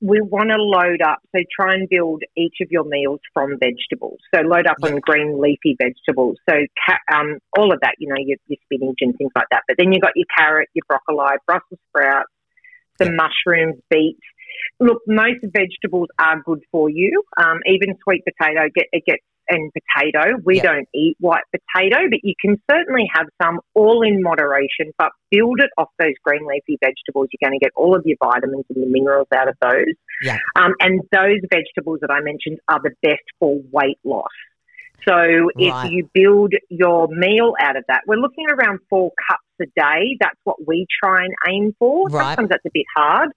we 0.00 0.20
want 0.20 0.50
to 0.50 0.56
load 0.58 1.02
up. 1.02 1.18
So 1.34 1.42
try 1.54 1.74
and 1.74 1.88
build 1.88 2.22
each 2.36 2.56
of 2.60 2.68
your 2.70 2.84
meals 2.84 3.20
from 3.32 3.58
vegetables. 3.58 4.18
So 4.34 4.42
load 4.42 4.66
up 4.66 4.76
yeah. 4.82 4.90
on 4.90 5.00
green 5.00 5.40
leafy 5.40 5.76
vegetables. 5.80 6.36
So 6.48 6.56
um, 7.12 7.38
all 7.56 7.72
of 7.72 7.80
that, 7.80 7.94
you 7.98 8.08
know, 8.08 8.18
your, 8.18 8.38
your, 8.46 8.58
spinach 8.64 8.98
and 9.00 9.16
things 9.16 9.32
like 9.36 9.46
that. 9.50 9.62
But 9.68 9.76
then 9.78 9.92
you've 9.92 10.02
got 10.02 10.12
your 10.16 10.26
carrot, 10.36 10.68
your 10.74 10.84
broccoli, 10.88 11.36
Brussels 11.46 11.80
sprouts, 11.88 12.30
some 13.00 13.14
yeah. 13.14 13.22
mushrooms, 13.22 13.80
beets. 13.90 14.20
Look, 14.80 15.02
most 15.06 15.44
vegetables 15.44 16.08
are 16.18 16.42
good 16.44 16.62
for 16.70 16.88
you. 16.88 17.22
Um, 17.36 17.58
even 17.66 17.96
sweet 18.02 18.24
potato, 18.24 18.68
get, 18.74 18.86
it 18.92 19.04
gets 19.06 19.22
and 19.48 19.72
potato. 19.72 20.36
We 20.44 20.56
yep. 20.56 20.64
don't 20.64 20.88
eat 20.94 21.16
white 21.20 21.44
potato, 21.52 22.08
but 22.10 22.20
you 22.22 22.34
can 22.40 22.60
certainly 22.70 23.08
have 23.12 23.26
some 23.42 23.60
all 23.74 24.02
in 24.02 24.22
moderation, 24.22 24.92
but 24.98 25.10
build 25.30 25.60
it 25.60 25.70
off 25.78 25.88
those 25.98 26.14
green 26.24 26.46
leafy 26.46 26.78
vegetables. 26.82 27.28
You're 27.32 27.48
going 27.48 27.58
to 27.58 27.64
get 27.64 27.72
all 27.76 27.96
of 27.96 28.02
your 28.04 28.16
vitamins 28.22 28.64
and 28.68 28.78
your 28.78 28.90
minerals 28.90 29.28
out 29.34 29.48
of 29.48 29.56
those. 29.60 29.94
Yeah. 30.22 30.38
Um, 30.56 30.74
and 30.80 31.00
those 31.12 31.40
vegetables 31.50 31.98
that 32.00 32.10
I 32.10 32.20
mentioned 32.20 32.58
are 32.68 32.80
the 32.82 32.92
best 33.02 33.22
for 33.38 33.60
weight 33.72 33.98
loss. 34.04 34.26
So 35.06 35.14
right. 35.14 35.52
if 35.56 35.92
you 35.92 36.10
build 36.12 36.52
your 36.68 37.08
meal 37.08 37.54
out 37.60 37.76
of 37.76 37.84
that, 37.88 38.02
we're 38.06 38.16
looking 38.16 38.46
at 38.48 38.54
around 38.54 38.80
four 38.90 39.12
cups 39.28 39.42
a 39.62 39.66
day. 39.80 40.16
That's 40.20 40.38
what 40.44 40.56
we 40.66 40.86
try 41.02 41.24
and 41.24 41.34
aim 41.48 41.74
for. 41.78 42.08
Right. 42.08 42.36
Sometimes 42.36 42.50
that's 42.50 42.64
a 42.66 42.70
bit 42.72 42.86
hard. 42.96 43.30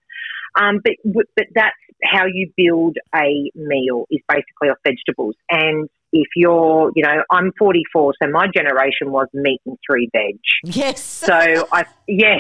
Um, 0.60 0.82
but 0.84 0.94
but 1.06 1.46
that's 1.56 1.76
how 2.04 2.26
you 2.26 2.52
build 2.58 2.98
a 3.16 3.52
meal 3.56 4.06
is 4.10 4.20
basically 4.28 4.70
off 4.70 4.78
vegetables. 4.86 5.36
And 5.50 5.88
if 6.12 6.28
you're, 6.36 6.92
you 6.96 7.04
know, 7.04 7.24
I'm 7.32 7.52
44, 7.58 8.14
so 8.22 8.30
my 8.30 8.48
generation 8.54 9.12
was 9.12 9.28
meat 9.34 9.62
and 9.66 9.78
three 9.90 10.10
veg. 10.14 10.40
Yes. 10.64 11.02
So 11.04 11.68
I, 11.72 11.86
yeah. 12.08 12.38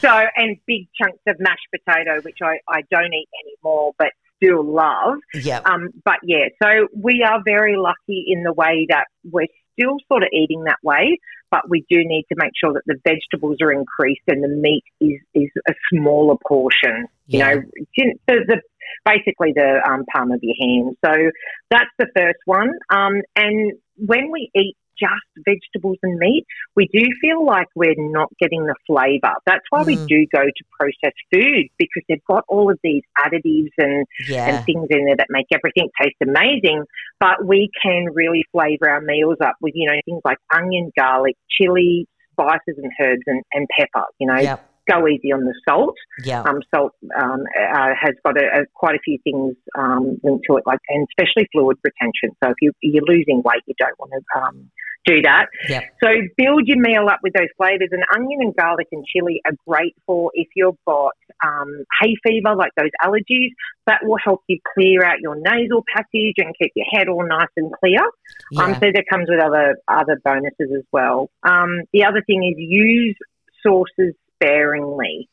So 0.00 0.08
and 0.08 0.56
big 0.66 0.88
chunks 1.00 1.20
of 1.26 1.36
mashed 1.38 1.68
potato, 1.70 2.20
which 2.22 2.38
I 2.42 2.58
I 2.68 2.82
don't 2.90 3.12
eat 3.12 3.28
anymore, 3.46 3.92
but 3.98 4.08
still 4.36 4.64
love. 4.64 5.18
Yeah. 5.34 5.60
Um. 5.64 5.90
But 6.04 6.18
yeah. 6.24 6.48
So 6.62 6.88
we 6.96 7.24
are 7.26 7.40
very 7.44 7.76
lucky 7.76 8.24
in 8.26 8.42
the 8.42 8.52
way 8.52 8.86
that 8.90 9.04
we're 9.30 9.46
still 9.78 9.96
sort 10.08 10.22
of 10.22 10.28
eating 10.32 10.64
that 10.64 10.78
way, 10.82 11.18
but 11.50 11.68
we 11.68 11.84
do 11.90 11.98
need 11.98 12.24
to 12.30 12.36
make 12.36 12.52
sure 12.58 12.72
that 12.72 12.82
the 12.86 12.96
vegetables 13.04 13.58
are 13.60 13.72
increased 13.72 14.22
and 14.28 14.42
the 14.42 14.48
meat 14.48 14.84
is, 15.00 15.20
is 15.34 15.50
a 15.68 15.74
smaller 15.92 16.36
portion. 16.46 17.06
Yeah. 17.26 17.54
You 17.96 18.06
know, 18.06 18.12
the, 18.26 18.34
the 18.48 18.60
basically 19.04 19.52
the 19.54 19.80
um, 19.88 20.04
palm 20.12 20.32
of 20.32 20.40
your 20.42 20.56
hand. 20.58 20.96
So 21.04 21.30
that's 21.70 21.90
the 21.98 22.06
first 22.14 22.38
one. 22.44 22.72
Um, 22.90 23.22
and 23.36 23.72
when 23.96 24.30
we 24.30 24.50
eat 24.54 24.76
just 24.98 25.44
vegetables 25.44 25.98
and 26.02 26.18
meat, 26.18 26.46
we 26.76 26.88
do 26.92 27.06
feel 27.20 27.44
like 27.44 27.68
we're 27.74 27.94
not 27.96 28.28
getting 28.38 28.66
the 28.66 28.74
flavour. 28.86 29.34
That's 29.46 29.64
why 29.70 29.82
mm. 29.82 29.86
we 29.86 29.96
do 29.96 30.26
go 30.32 30.44
to 30.44 30.64
processed 30.78 31.20
foods 31.32 31.70
because 31.78 32.02
they've 32.08 32.24
got 32.26 32.44
all 32.48 32.70
of 32.70 32.78
these 32.82 33.02
additives 33.18 33.72
and, 33.78 34.06
yeah. 34.28 34.46
and 34.56 34.64
things 34.64 34.86
in 34.90 35.06
there 35.06 35.16
that 35.16 35.28
make 35.30 35.46
everything 35.52 35.88
taste 36.00 36.16
amazing. 36.22 36.84
But 37.20 37.44
we 37.44 37.70
can 37.82 38.06
really 38.12 38.44
flavour 38.52 38.88
our 38.88 39.00
meals 39.00 39.38
up 39.42 39.56
with, 39.60 39.74
you 39.74 39.86
know, 39.88 39.98
things 40.04 40.22
like 40.24 40.38
onion, 40.54 40.90
garlic, 40.96 41.36
chili, 41.50 42.06
spices 42.32 42.76
and 42.76 42.90
herbs 43.00 43.22
and, 43.26 43.42
and 43.52 43.68
pepper, 43.78 44.04
you 44.18 44.26
know. 44.26 44.40
Yep 44.40 44.70
go 44.90 45.06
easy 45.08 45.32
on 45.32 45.44
the 45.44 45.54
salt. 45.68 45.96
Yeah. 46.24 46.42
Um, 46.42 46.60
salt 46.74 46.92
um, 47.20 47.44
uh, 47.58 47.90
has 48.00 48.14
got 48.24 48.36
a, 48.36 48.60
a, 48.60 48.66
quite 48.74 48.94
a 48.94 49.00
few 49.04 49.18
things 49.24 49.54
um, 49.76 50.18
linked 50.22 50.46
to 50.48 50.56
it, 50.56 50.64
like 50.66 50.80
and 50.88 51.06
especially 51.10 51.48
fluid 51.52 51.78
retention. 51.82 52.36
So 52.42 52.50
if 52.50 52.56
you, 52.60 52.72
you're 52.82 53.04
losing 53.06 53.42
weight, 53.44 53.62
you 53.66 53.74
don't 53.78 53.98
want 53.98 54.12
to 54.12 54.40
um, 54.40 54.70
do 55.06 55.22
that. 55.22 55.46
Yep. 55.68 55.82
So 56.02 56.08
build 56.36 56.66
your 56.66 56.80
meal 56.80 57.08
up 57.08 57.20
with 57.22 57.34
those 57.34 57.48
flavors. 57.56 57.88
And 57.92 58.02
onion 58.14 58.40
and 58.40 58.56
garlic 58.56 58.88
and 58.92 59.04
chili 59.04 59.40
are 59.44 59.52
great 59.66 59.94
for 60.06 60.30
if 60.34 60.48
you've 60.56 60.76
got 60.86 61.12
um, 61.44 61.84
hay 62.00 62.14
fever, 62.26 62.54
like 62.56 62.72
those 62.76 62.90
allergies. 63.02 63.50
That 63.86 64.00
will 64.02 64.18
help 64.22 64.40
you 64.48 64.58
clear 64.74 65.04
out 65.04 65.20
your 65.20 65.36
nasal 65.36 65.84
passage 65.94 66.36
and 66.38 66.54
keep 66.60 66.72
your 66.74 66.86
head 66.90 67.08
all 67.08 67.26
nice 67.26 67.48
and 67.56 67.70
clear. 67.72 68.00
Um, 68.00 68.10
Yeah. 68.50 68.64
Um, 68.64 68.74
so 68.74 68.86
that 68.94 69.04
comes 69.10 69.28
with 69.28 69.42
other 69.42 69.76
other 69.88 70.20
bonuses 70.24 70.70
as 70.74 70.84
well. 70.90 71.30
Um, 71.42 71.82
the 71.92 72.04
other 72.04 72.22
thing 72.26 72.42
is 72.44 72.54
use 72.56 73.16
sauces 73.62 74.14
sparingly. 74.44 75.28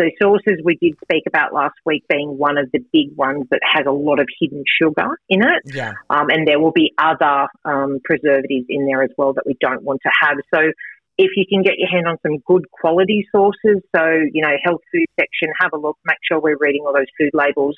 So 0.00 0.06
sauces 0.20 0.60
we 0.62 0.76
did 0.76 0.94
speak 1.02 1.22
about 1.26 1.54
last 1.54 1.76
week 1.86 2.04
being 2.08 2.36
one 2.36 2.58
of 2.58 2.70
the 2.72 2.80
big 2.92 3.16
ones 3.16 3.46
that 3.50 3.60
has 3.64 3.86
a 3.86 3.92
lot 3.92 4.20
of 4.20 4.26
hidden 4.38 4.62
sugar 4.80 5.18
in 5.28 5.40
it. 5.42 5.62
yeah. 5.64 5.92
Um, 6.10 6.28
and 6.28 6.46
there 6.46 6.60
will 6.60 6.72
be 6.72 6.92
other 6.98 7.48
um, 7.64 8.00
preservatives 8.04 8.66
in 8.68 8.86
there 8.86 9.02
as 9.02 9.10
well 9.16 9.32
that 9.32 9.46
we 9.46 9.56
don't 9.58 9.82
want 9.82 10.00
to 10.04 10.10
have. 10.20 10.36
So 10.54 10.70
if 11.18 11.30
you 11.34 11.46
can 11.48 11.62
get 11.62 11.78
your 11.78 11.88
hand 11.88 12.06
on 12.06 12.18
some 12.22 12.38
good 12.46 12.70
quality 12.70 13.26
sauces, 13.32 13.82
so 13.94 14.04
you 14.32 14.42
know, 14.42 14.52
health 14.62 14.82
food 14.92 15.06
section, 15.18 15.52
have 15.60 15.70
a 15.72 15.78
look, 15.78 15.96
make 16.04 16.18
sure 16.30 16.40
we're 16.40 16.58
reading 16.60 16.84
all 16.86 16.92
those 16.92 17.06
food 17.18 17.30
labels, 17.32 17.74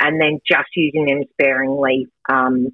and 0.00 0.20
then 0.20 0.40
just 0.50 0.68
using 0.74 1.06
them 1.06 1.22
sparingly 1.32 2.08
um, 2.28 2.68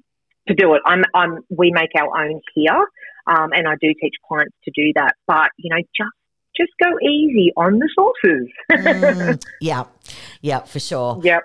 to 0.47 0.55
do 0.55 0.73
it. 0.73 0.81
I'm, 0.85 1.03
I'm, 1.13 1.39
we 1.49 1.71
make 1.71 1.91
our 1.95 2.25
own 2.25 2.41
here, 2.55 2.87
um, 3.27 3.51
and 3.53 3.67
I 3.67 3.75
do 3.79 3.93
teach 4.01 4.15
clients 4.27 4.55
to 4.63 4.71
do 4.75 4.91
that. 4.95 5.13
But 5.27 5.51
you 5.57 5.69
know, 5.69 5.81
just 5.95 6.16
just 6.59 6.71
go 6.81 6.89
easy 7.01 7.51
on 7.55 7.79
the 7.79 7.89
sauces. 7.95 8.47
Mm, 8.71 9.43
yeah. 9.61 9.83
Yeah, 10.41 10.59
for 10.59 10.79
sure. 10.79 11.19
Yep. 11.23 11.43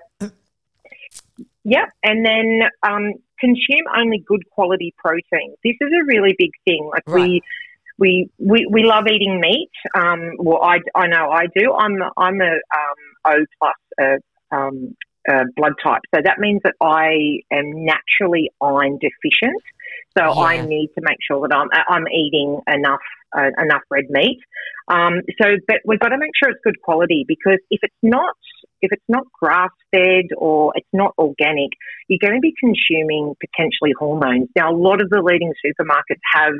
Yep. 1.64 1.88
And 2.02 2.26
then 2.26 2.62
um, 2.83 3.12
consume 3.38 3.87
only 3.97 4.19
good 4.26 4.49
quality 4.50 4.95
protein. 4.99 5.54
This 5.64 5.76
is 5.81 5.88
a 5.92 6.04
really 6.07 6.35
big 6.38 6.50
thing. 6.64 6.88
Like 6.90 7.02
Right. 7.07 7.23
we, 7.23 7.42
we, 7.99 8.31
we, 8.38 8.66
we 8.71 8.83
love 8.85 9.04
eating 9.07 9.40
meat. 9.40 9.71
Um, 9.95 10.33
well, 10.38 10.62
I, 10.62 10.78
I 10.95 11.07
know 11.07 11.31
I 11.31 11.47
do. 11.54 11.73
I'm, 11.73 11.97
I'm 12.16 12.40
a 12.40 12.54
um, 12.54 13.00
O 13.26 13.45
plus 13.59 13.75
uh, 14.00 14.57
um, 14.57 14.97
uh, 15.31 15.45
blood 15.57 15.75
type. 15.83 16.02
So 16.14 16.21
that 16.25 16.38
means 16.38 16.61
that 16.64 16.75
I 16.81 17.40
am 17.52 17.85
naturally 17.85 18.50
iron 18.61 18.99
deficient. 18.99 19.62
So 20.16 20.25
I 20.25 20.61
need 20.64 20.90
to 20.95 21.02
make 21.02 21.19
sure 21.26 21.47
that 21.49 21.54
I'm, 21.54 21.69
I'm 21.88 22.09
eating 22.09 22.61
enough 22.66 23.00
uh, 23.37 23.50
enough 23.59 23.83
red 23.90 24.04
meat. 24.11 24.38
Um, 24.88 25.23
so, 25.40 25.57
but 25.66 25.76
we've 25.87 26.00
got 26.00 26.11
to 26.11 26.19
make 26.19 26.33
sure 26.37 26.50
it's 26.50 26.61
good 26.64 26.81
quality 26.83 27.25
because 27.26 27.59
if 27.71 27.81
it's 27.83 27.95
not 28.02 28.35
if 28.83 28.93
it's 28.93 29.05
not 29.09 29.25
grass 29.33 29.71
fed 29.93 30.27
or 30.37 30.73
it's 30.75 30.89
not 30.93 31.15
organic, 31.19 31.71
you're 32.09 32.19
going 32.21 32.35
to 32.35 32.41
be 32.41 32.53
consuming 32.59 33.35
potentially 33.41 33.95
hormones. 33.99 34.49
Now, 34.57 34.73
a 34.73 34.77
lot 34.77 35.01
of 35.01 35.09
the 35.09 35.23
leading 35.23 35.53
supermarkets 35.65 36.21
have 36.35 36.55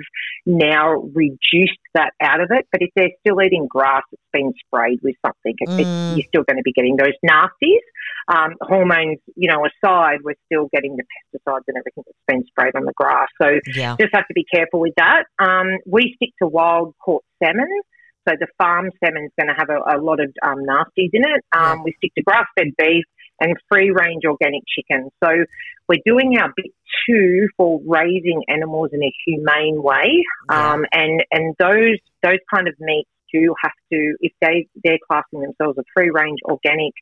now 0.47 0.95
reduced 1.15 1.79
that 1.95 2.13
out 2.23 2.41
of 2.41 2.49
it, 2.51 2.67
but 2.73 2.81
if 2.81 2.91
they're 2.97 3.11
still 3.21 3.43
eating 3.43 3.67
grass 3.69 4.03
that's 4.11 4.23
been 4.33 4.53
sprayed 4.67 5.01
with 5.03 5.17
something, 5.25 5.55
Mm. 5.79 5.87
you're 6.17 6.25
still 6.29 6.45
going 6.45 6.57
to 6.57 6.63
be 6.63 6.73
getting 6.73 6.97
those 6.97 7.13
nasties. 7.29 7.81
Um, 8.29 8.55
hormones, 8.61 9.19
you 9.37 9.51
know, 9.51 9.67
aside, 9.67 10.19
we're 10.23 10.35
still 10.47 10.69
getting 10.73 10.97
the 10.97 11.03
pesticides 11.03 11.65
and 11.69 11.77
everything 11.77 12.05
that's 12.07 12.19
been 12.29 12.45
sprayed 12.47 12.77
on 12.77 12.85
the 12.85 12.93
grass. 12.95 13.29
So 13.41 13.59
Yeah. 13.75 13.97
just 14.01 14.15
have 14.15 14.27
to 14.29 14.35
be 14.35 14.45
careful 14.55 14.81
with 14.81 14.95
that. 14.97 15.25
Um, 15.39 15.79
we 15.87 16.15
stick 16.17 16.31
to 16.41 16.47
wild 16.49 16.95
caught 17.05 17.25
salmon. 17.43 17.69
So 18.29 18.35
the 18.39 18.47
farm 18.59 18.91
salmon 19.03 19.25
is 19.25 19.33
going 19.39 19.49
to 19.49 19.59
have 19.59 19.71
a, 19.71 19.97
a 19.97 19.99
lot 20.01 20.21
of 20.21 20.33
um, 20.47 20.59
nasties 20.65 21.11
in 21.13 21.23
it. 21.23 21.45
Um, 21.57 21.83
We 21.85 21.93
stick 21.99 22.13
to 22.17 22.23
grass-fed 22.23 22.73
beef 22.79 23.05
and 23.41 23.57
free-range 23.69 24.23
organic 24.25 24.63
chicken. 24.69 25.11
So 25.23 25.31
we're 25.89 26.03
doing 26.07 26.39
our 26.39 26.53
bit 26.55 26.73
too 27.09 27.49
for 27.57 27.81
raising 27.87 28.43
animals 28.49 28.91
in 28.93 29.03
a 29.03 29.13
humane 29.27 29.83
way. 29.83 30.23
Um, 30.49 30.85
and 30.93 31.25
and 31.33 31.55
those 31.59 31.99
those 32.23 32.39
kind 32.55 32.69
of 32.69 32.75
meats 32.79 33.11
do 33.33 33.55
have 33.63 33.73
to, 33.93 34.15
if 34.21 34.33
they 34.41 34.69
they're 34.85 34.99
classing 35.09 35.41
themselves 35.41 35.79
as 35.79 35.85
free-range 35.95 36.39
organic, 36.45 36.93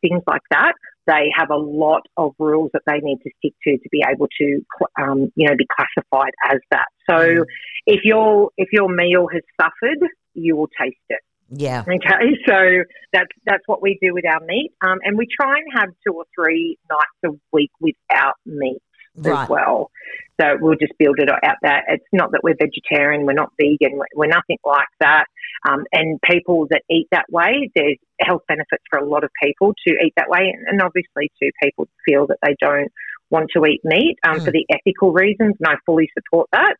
things 0.00 0.22
like 0.26 0.42
that, 0.50 0.72
they 1.06 1.30
have 1.36 1.50
a 1.50 1.56
lot 1.56 2.02
of 2.16 2.32
rules 2.38 2.70
that 2.72 2.82
they 2.86 2.98
need 3.00 3.18
to 3.24 3.30
stick 3.38 3.52
to 3.64 3.76
to 3.76 3.88
be 3.90 4.02
able 4.08 4.28
to, 4.40 4.64
um, 5.02 5.30
you 5.34 5.46
know, 5.46 5.56
be 5.56 5.66
classified 5.76 6.32
as 6.50 6.60
that. 6.70 6.86
So 7.10 7.16
Mm. 7.16 7.44
If 7.86 8.00
your 8.04 8.50
if 8.56 8.68
your 8.72 8.88
meal 8.88 9.28
has 9.32 9.42
suffered, 9.60 9.98
you 10.34 10.56
will 10.56 10.68
taste 10.80 10.96
it. 11.08 11.20
Yeah. 11.50 11.82
Okay, 11.86 12.36
so 12.46 12.82
that's 13.12 13.28
that's 13.46 13.62
what 13.66 13.80
we 13.82 13.98
do 14.02 14.12
with 14.14 14.24
our 14.26 14.40
meat, 14.44 14.72
um, 14.82 14.98
and 15.04 15.16
we 15.16 15.26
try 15.40 15.58
and 15.58 15.66
have 15.80 15.90
two 16.06 16.12
or 16.14 16.24
three 16.34 16.76
nights 16.90 17.34
a 17.34 17.38
week 17.52 17.70
without 17.80 18.34
meat 18.44 18.82
Right. 19.18 19.44
as 19.44 19.48
well. 19.48 19.90
So 20.38 20.58
we'll 20.60 20.76
just 20.78 20.92
build 20.98 21.16
it 21.18 21.30
out 21.30 21.56
that 21.62 21.84
it's 21.88 22.04
not 22.12 22.32
that 22.32 22.40
we're 22.42 22.56
vegetarian, 22.60 23.24
we're 23.24 23.32
not 23.32 23.50
vegan, 23.58 23.92
we're- 23.96 24.12
we're 24.14 24.26
nothing 24.26 24.58
like 24.66 24.88
that. 25.00 25.24
Um, 25.66 25.86
and 25.92 26.20
people 26.20 26.66
that 26.70 26.82
eat 26.90 27.08
that 27.12 27.24
way, 27.30 27.70
there's 27.74 27.96
health 28.20 28.42
benefits 28.46 28.82
for 28.90 28.98
a 28.98 29.04
lot 29.06 29.24
of 29.24 29.30
people 29.42 29.72
to 29.86 29.94
eat 30.04 30.12
that 30.18 30.28
way, 30.28 30.52
and, 30.54 30.66
and 30.68 30.82
obviously, 30.82 31.30
too, 31.42 31.50
people 31.62 31.88
feel 32.04 32.26
that 32.26 32.36
they 32.42 32.54
don't 32.60 32.92
want 33.30 33.48
to 33.56 33.64
eat 33.64 33.80
meat 33.84 34.18
um, 34.28 34.40
for 34.40 34.50
Mm. 34.50 34.52
the 34.52 34.66
ethical 34.70 35.12
reasons, 35.12 35.54
and 35.58 35.66
I 35.66 35.76
fully 35.86 36.10
support 36.12 36.48
that. 36.52 36.76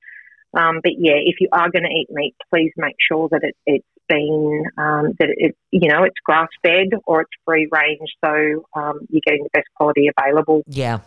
Um, 0.57 0.81
but 0.83 0.93
yeah, 0.99 1.17
if 1.17 1.37
you 1.41 1.49
are 1.53 1.71
going 1.71 1.85
to 1.85 1.91
eat 1.91 2.09
meat, 2.11 2.35
please 2.51 2.73
make 2.77 2.97
sure 3.11 3.29
that 3.31 3.41
it, 3.43 3.57
it's 3.67 3.87
been 4.09 4.65
um, 4.79 5.13
that 5.19 5.29
it 5.37 5.57
you 5.71 5.89
know 5.89 6.05
it's 6.05 6.17
grass 6.25 6.49
fed 6.63 6.89
or 7.07 7.23
it's 7.23 7.31
free 7.45 7.69
range, 7.71 8.11
so 8.25 8.67
um, 8.75 9.01
you're 9.11 9.21
getting 9.25 9.43
the 9.43 9.51
best 9.53 9.67
quality 9.77 10.09
available. 10.17 10.63
Yeah. 10.67 11.01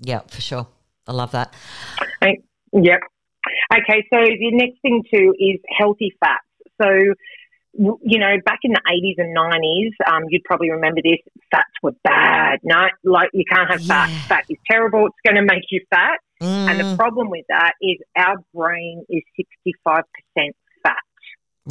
Yeah, 0.00 0.20
for 0.20 0.40
sure. 0.40 0.66
I 1.06 1.12
love 1.12 1.32
that. 1.32 1.52
Yep. 2.72 3.00
Okay, 3.72 4.06
so 4.12 4.18
the 4.18 4.50
next 4.52 4.80
thing 4.82 5.02
too 5.12 5.34
is 5.38 5.60
healthy 5.78 6.14
fats. 6.18 6.42
So, 6.80 6.88
you 7.72 8.18
know, 8.18 8.36
back 8.44 8.60
in 8.62 8.72
the 8.72 8.80
80s 8.88 9.22
and 9.22 9.36
90s, 9.36 10.12
um, 10.12 10.24
you'd 10.28 10.44
probably 10.44 10.70
remember 10.70 11.00
this 11.02 11.18
fats 11.50 11.70
were 11.82 11.92
bad. 12.02 12.60
No, 12.64 12.88
like 13.04 13.30
you 13.32 13.44
can't 13.48 13.70
have 13.70 13.84
fat. 13.84 14.10
Fat 14.28 14.44
is 14.48 14.56
terrible. 14.68 15.06
It's 15.06 15.16
going 15.24 15.36
to 15.36 15.54
make 15.54 15.64
you 15.70 15.84
fat. 15.90 16.18
And 16.66 16.80
the 16.80 16.86
Mm, 16.86 16.96
problem 16.96 17.30
with 17.30 17.44
that 17.48 17.72
is 17.80 17.98
our 18.16 18.36
brain 18.54 19.04
is 19.08 19.22
65% 19.38 20.04
fat. 20.82 20.96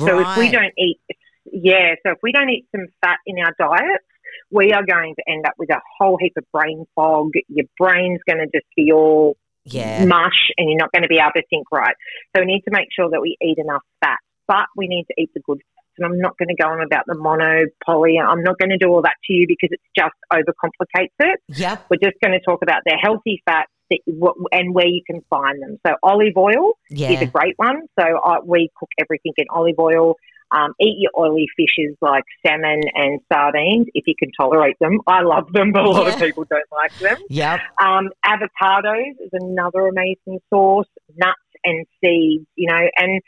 So 0.08 0.20
if 0.20 0.28
we 0.36 0.50
don't 0.50 0.74
eat, 0.78 1.00
yeah, 1.52 1.96
so 2.06 2.12
if 2.14 2.20
we 2.24 2.32
don't 2.32 2.50
eat 2.50 2.66
some 2.76 2.88
fat 3.02 3.18
in 3.26 3.38
our 3.40 3.54
diet, 3.60 4.02
we 4.52 4.72
are 4.74 4.84
going 4.86 5.16
to 5.16 5.24
end 5.32 5.46
up 5.46 5.54
with 5.58 5.70
a 5.72 5.80
whole 5.98 6.18
heap 6.20 6.34
of 6.38 6.46
brain 6.52 6.86
fog. 6.96 7.32
Your 7.48 7.66
brain's 7.78 8.20
going 8.28 8.40
to 8.40 8.48
just 8.54 8.68
be 8.76 8.92
all 8.92 9.38
Yeah. 9.66 10.06
mush 10.06 10.50
and 10.58 10.70
you're 10.70 10.80
not 10.80 10.92
going 10.92 11.04
to 11.04 11.08
be 11.08 11.20
able 11.20 11.32
to 11.36 11.44
think 11.50 11.68
right. 11.72 11.96
So 12.36 12.42
we 12.42 12.48
need 12.48 12.62
to 12.62 12.72
make 12.72 12.88
sure 12.96 13.10
that 13.10 13.22
we 13.22 13.38
eat 13.42 13.58
enough 13.58 13.84
fat, 14.04 14.18
but 14.48 14.66
we 14.76 14.88
need 14.88 15.06
to 15.10 15.14
eat 15.22 15.32
the 15.34 15.42
good 15.42 15.58
fats. 15.60 15.88
And 15.98 16.06
I'm 16.06 16.20
not 16.20 16.38
going 16.38 16.50
to 16.50 16.56
go 16.62 16.70
on 16.70 16.82
about 16.82 17.06
the 17.08 17.16
mono, 17.16 17.66
poly. 17.86 18.18
I'm 18.20 18.44
not 18.44 18.58
going 18.58 18.72
to 18.72 18.78
do 18.78 18.90
all 18.90 19.02
that 19.04 19.16
to 19.26 19.34
you 19.34 19.46
because 19.48 19.70
it 19.72 19.80
just 19.98 20.16
overcomplicates 20.32 21.14
it. 21.20 21.40
Yep. 21.48 21.90
We're 21.90 22.02
just 22.02 22.18
going 22.24 22.34
to 22.34 22.40
talk 22.44 22.62
about 22.64 22.82
the 22.86 22.98
healthy 23.02 23.42
fats 23.46 23.70
that, 23.90 24.00
and 24.52 24.74
where 24.74 24.88
you 24.88 25.02
can 25.06 25.22
find 25.30 25.62
them. 25.62 25.78
So 25.86 25.96
olive 26.04 26.38
oil 26.38 26.74
is 26.90 27.22
a 27.22 27.26
great 27.26 27.56
one. 27.58 27.82
So 28.00 28.06
uh, 28.24 28.38
we 28.46 28.70
cook 28.78 28.90
everything 29.00 29.34
in 29.38 29.46
olive 29.50 29.80
oil. 29.80 30.16
Um, 30.52 30.74
eat 30.80 30.98
your 31.00 31.12
oily 31.18 31.48
fishes 31.58 31.98
like 32.00 32.24
salmon 32.46 32.82
and 32.94 33.20
sardines 33.32 33.88
if 33.96 34.04
you 34.06 34.14
can 34.18 34.30
tolerate 34.40 34.78
them. 34.80 35.00
I 35.08 35.24
love 35.24 35.52
them, 35.52 35.72
but 35.72 35.84
a 35.84 35.90
lot 35.90 36.14
of 36.14 36.20
people 36.20 36.46
don't 36.48 36.72
like 36.72 36.96
them. 37.00 37.18
Yep. 37.30 37.60
Um, 37.82 38.10
avocados 38.24 39.14
is 39.20 39.32
another 39.32 39.88
amazing 39.88 40.40
source. 40.52 40.88
Nuts 41.16 41.40
and 41.64 41.88
seeds, 42.00 42.46
you 42.56 42.68
know, 42.70 42.88
and 42.98 43.22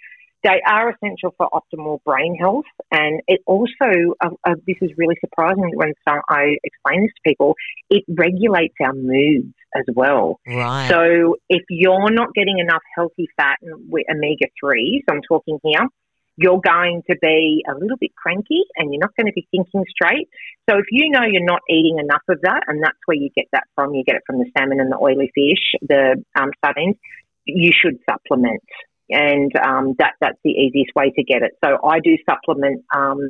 they 0.44 0.62
are 0.68 0.92
essential 0.92 1.34
for 1.38 1.50
optimal 1.50 2.04
brain 2.04 2.36
health. 2.40 2.66
And 2.92 3.22
it 3.28 3.42
also, 3.48 4.14
uh, 4.22 4.30
uh, 4.48 4.54
this 4.68 4.78
is 4.82 4.92
really 4.96 5.16
surprising 5.20 5.72
when 5.74 5.94
some, 6.08 6.22
I 6.30 6.58
explain 6.64 7.02
this 7.02 7.12
to 7.16 7.22
people, 7.26 7.56
it 7.90 8.04
regulates 8.08 8.76
our 8.84 8.94
moods 8.94 9.56
as 9.76 9.86
well. 9.94 10.40
Right. 10.48 10.88
So 10.90 11.36
if 11.50 11.64
you're 11.70 12.12
not 12.12 12.34
getting 12.34 12.60
enough 12.60 12.84
healthy 12.96 13.28
fat 13.38 13.58
and 13.62 13.90
with 13.90 14.06
omega 14.10 14.48
3s, 14.64 15.04
I'm 15.10 15.22
talking 15.28 15.60
here, 15.64 15.88
you're 16.38 16.60
going 16.60 17.02
to 17.10 17.16
be 17.22 17.64
a 17.68 17.74
little 17.74 17.98
bit 17.98 18.12
cranky 18.16 18.64
and 18.76 18.94
you're 18.94 19.00
not 19.00 19.16
going 19.16 19.28
to 19.28 19.34
be 19.34 19.48
thinking 19.52 19.84
straight. 19.90 20.28
So 20.70 20.78
if 20.78 20.86
you 20.92 21.10
know 21.10 21.24
you're 21.24 21.46
not 21.46 21.62
eating 21.70 21.98
enough 22.00 22.24
of 22.30 22.40
that, 22.42 22.64
and 22.68 22.84
that's 22.84 22.98
where 23.06 23.16
you 23.16 23.30
get 23.36 23.46
that 23.54 23.64
from, 23.76 23.94
you 23.94 24.04
get 24.04 24.16
it 24.16 24.24
from 24.28 24.40
the 24.40 24.50
salmon 24.58 24.80
and 24.80 24.92
the 24.92 24.98
oily 24.98 25.32
fish, 25.34 25.80
the 25.82 26.24
um, 26.36 26.50
sardines, 26.64 26.96
you 27.46 27.72
should 27.72 28.00
supplement. 28.10 28.64
And 29.10 29.52
um, 29.56 29.94
that 30.00 30.14
that's 30.20 30.40
the 30.44 30.50
easiest 30.50 30.96
way 30.96 31.12
to 31.12 31.24
get 31.24 31.44
it. 31.44 31.52
So 31.64 31.78
I 31.88 32.00
do 32.00 32.18
supplement 32.28 32.84
um, 32.94 33.30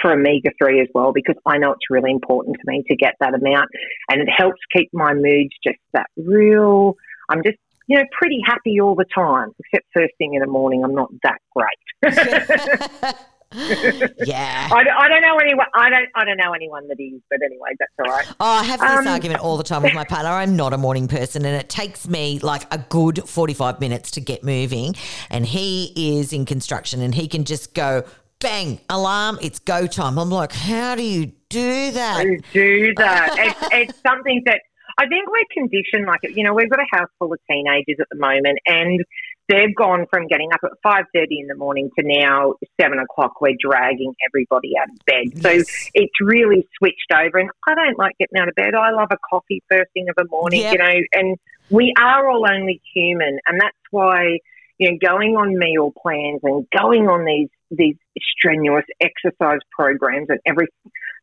for 0.00 0.12
omega 0.12 0.50
3 0.62 0.80
as 0.80 0.88
well 0.94 1.12
because 1.12 1.36
I 1.46 1.58
know 1.58 1.72
it's 1.72 1.90
really 1.90 2.10
important 2.10 2.56
to 2.56 2.62
me 2.66 2.84
to 2.88 2.96
get 2.96 3.14
that 3.20 3.34
amount 3.34 3.68
and 4.08 4.20
it 4.20 4.28
helps 4.28 4.60
keep 4.74 4.90
my 4.92 5.14
moods 5.14 5.50
just 5.64 5.78
that 5.92 6.06
real. 6.16 6.96
I'm 7.28 7.42
just, 7.44 7.58
you 7.86 7.98
know, 7.98 8.04
pretty 8.12 8.40
happy 8.44 8.80
all 8.80 8.94
the 8.94 9.06
time, 9.14 9.50
except 9.58 9.86
first 9.94 10.12
thing 10.18 10.34
in 10.34 10.40
the 10.40 10.46
morning, 10.46 10.84
I'm 10.84 10.94
not 10.94 11.10
that 11.22 11.38
great. 11.54 13.14
yeah. 13.52 14.68
I, 14.70 14.84
I 14.96 15.08
don't 15.08 15.22
know 15.22 15.36
anyone. 15.38 15.66
I 15.74 15.90
don't. 15.90 16.08
I 16.14 16.24
don't 16.24 16.36
know 16.36 16.52
anyone 16.52 16.86
that 16.86 17.00
is. 17.00 17.20
But 17.28 17.40
anyway, 17.44 17.70
that's 17.80 17.92
all 17.98 18.12
right. 18.12 18.26
Oh, 18.38 18.46
I 18.46 18.62
have 18.62 18.78
this 18.78 18.90
Um, 18.90 19.08
argument 19.08 19.40
all 19.40 19.56
the 19.56 19.64
time 19.64 19.82
with 19.82 19.92
my 19.92 20.04
partner. 20.04 20.30
I'm 20.30 20.54
not 20.54 20.72
a 20.72 20.78
morning 20.78 21.08
person, 21.08 21.44
and 21.44 21.56
it 21.56 21.68
takes 21.68 22.08
me 22.08 22.38
like 22.38 22.72
a 22.72 22.78
good 22.78 23.28
45 23.28 23.80
minutes 23.80 24.12
to 24.12 24.20
get 24.20 24.44
moving. 24.44 24.94
And 25.30 25.44
he 25.46 26.18
is 26.18 26.32
in 26.32 26.44
construction, 26.46 27.02
and 27.02 27.12
he 27.12 27.26
can 27.26 27.44
just 27.44 27.74
go 27.74 28.04
bang 28.40 28.80
alarm. 28.88 29.38
It's 29.42 29.58
go 29.58 29.86
time. 29.86 30.18
I'm 30.18 30.30
like, 30.30 30.52
how 30.52 30.94
do 30.94 31.02
you 31.02 31.32
do 31.48 31.90
that? 31.92 32.24
Who 32.24 32.38
do 32.52 32.94
that? 32.96 33.36
it's, 33.38 33.68
it's 33.92 34.02
something 34.02 34.42
that 34.46 34.60
I 34.98 35.06
think 35.06 35.28
we're 35.28 35.44
conditioned 35.52 36.06
like 36.06 36.20
it. 36.22 36.36
You 36.36 36.44
know, 36.44 36.52
we've 36.54 36.68
got 36.68 36.80
a 36.80 36.96
house 36.96 37.08
full 37.18 37.32
of 37.32 37.38
teenagers 37.50 37.96
at 38.00 38.06
the 38.10 38.18
moment, 38.18 38.58
and 38.66 39.00
they've 39.48 39.74
gone 39.74 40.06
from 40.10 40.26
getting 40.26 40.52
up 40.52 40.60
at 40.64 40.70
five 40.82 41.04
thirty 41.14 41.38
in 41.40 41.46
the 41.46 41.54
morning 41.54 41.90
to 41.98 42.04
now 42.06 42.54
seven 42.80 42.98
o'clock. 42.98 43.40
We're 43.40 43.56
dragging 43.58 44.14
everybody 44.28 44.72
out 44.80 44.88
of 44.90 45.04
bed, 45.06 45.42
so 45.42 45.50
Yes. 45.50 45.90
it's 45.94 46.20
really 46.20 46.66
switched 46.76 47.12
over. 47.14 47.38
And 47.38 47.50
I 47.68 47.74
don't 47.74 47.98
like 47.98 48.16
getting 48.18 48.38
out 48.40 48.48
of 48.48 48.54
bed. 48.56 48.74
I 48.74 48.90
love 48.90 49.08
a 49.10 49.18
coffee 49.30 49.62
first 49.70 49.90
thing 49.94 50.06
of 50.08 50.16
the 50.16 50.26
morning. 50.30 50.60
Yep. 50.62 50.72
You 50.72 50.78
know, 50.78 51.00
and 51.12 51.36
we 51.70 51.94
are 51.98 52.28
all 52.28 52.44
only 52.50 52.80
human, 52.94 53.38
and 53.46 53.60
that's 53.60 53.76
why 53.90 54.38
you 54.80 54.90
know 54.90 54.98
going 55.00 55.36
on 55.36 55.56
meal 55.56 55.92
plans 56.02 56.40
and 56.42 56.66
going 56.76 57.06
on 57.06 57.24
these 57.24 57.48
these 57.70 57.96
strenuous 58.18 58.84
exercise 59.00 59.60
programs 59.70 60.26
and 60.28 60.40
everything. 60.46 60.74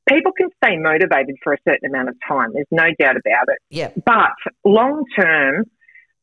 People 0.08 0.32
can 0.32 0.48
stay 0.64 0.78
motivated 0.78 1.36
for 1.44 1.52
a 1.52 1.58
certain 1.68 1.90
amount 1.90 2.08
of 2.08 2.16
time. 2.26 2.54
There's 2.54 2.66
no 2.72 2.86
doubt 2.98 3.18
about 3.18 3.50
it. 3.50 3.58
Yeah. 3.70 3.92
But 4.06 4.32
long 4.64 5.04
term, 5.20 5.66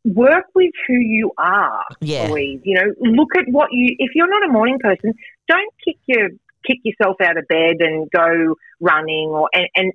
work 0.06 0.46
with 0.54 0.70
who 0.88 0.94
you 0.94 1.32
are, 1.36 1.84
Yeah. 2.00 2.28
Louise. 2.30 2.60
You 2.64 2.76
know, 2.78 2.94
look 3.00 3.36
at 3.36 3.44
what 3.50 3.68
you. 3.72 3.94
If 3.98 4.12
you're 4.14 4.30
not 4.30 4.48
a 4.48 4.52
morning 4.52 4.78
person, 4.78 5.12
don't 5.48 5.74
kick 5.84 5.96
your 6.06 6.30
kick 6.66 6.78
yourself 6.82 7.16
out 7.22 7.36
of 7.36 7.46
bed 7.48 7.76
and 7.80 8.08
go 8.10 8.54
running 8.80 9.28
or 9.28 9.50
and, 9.52 9.68
and 9.76 9.92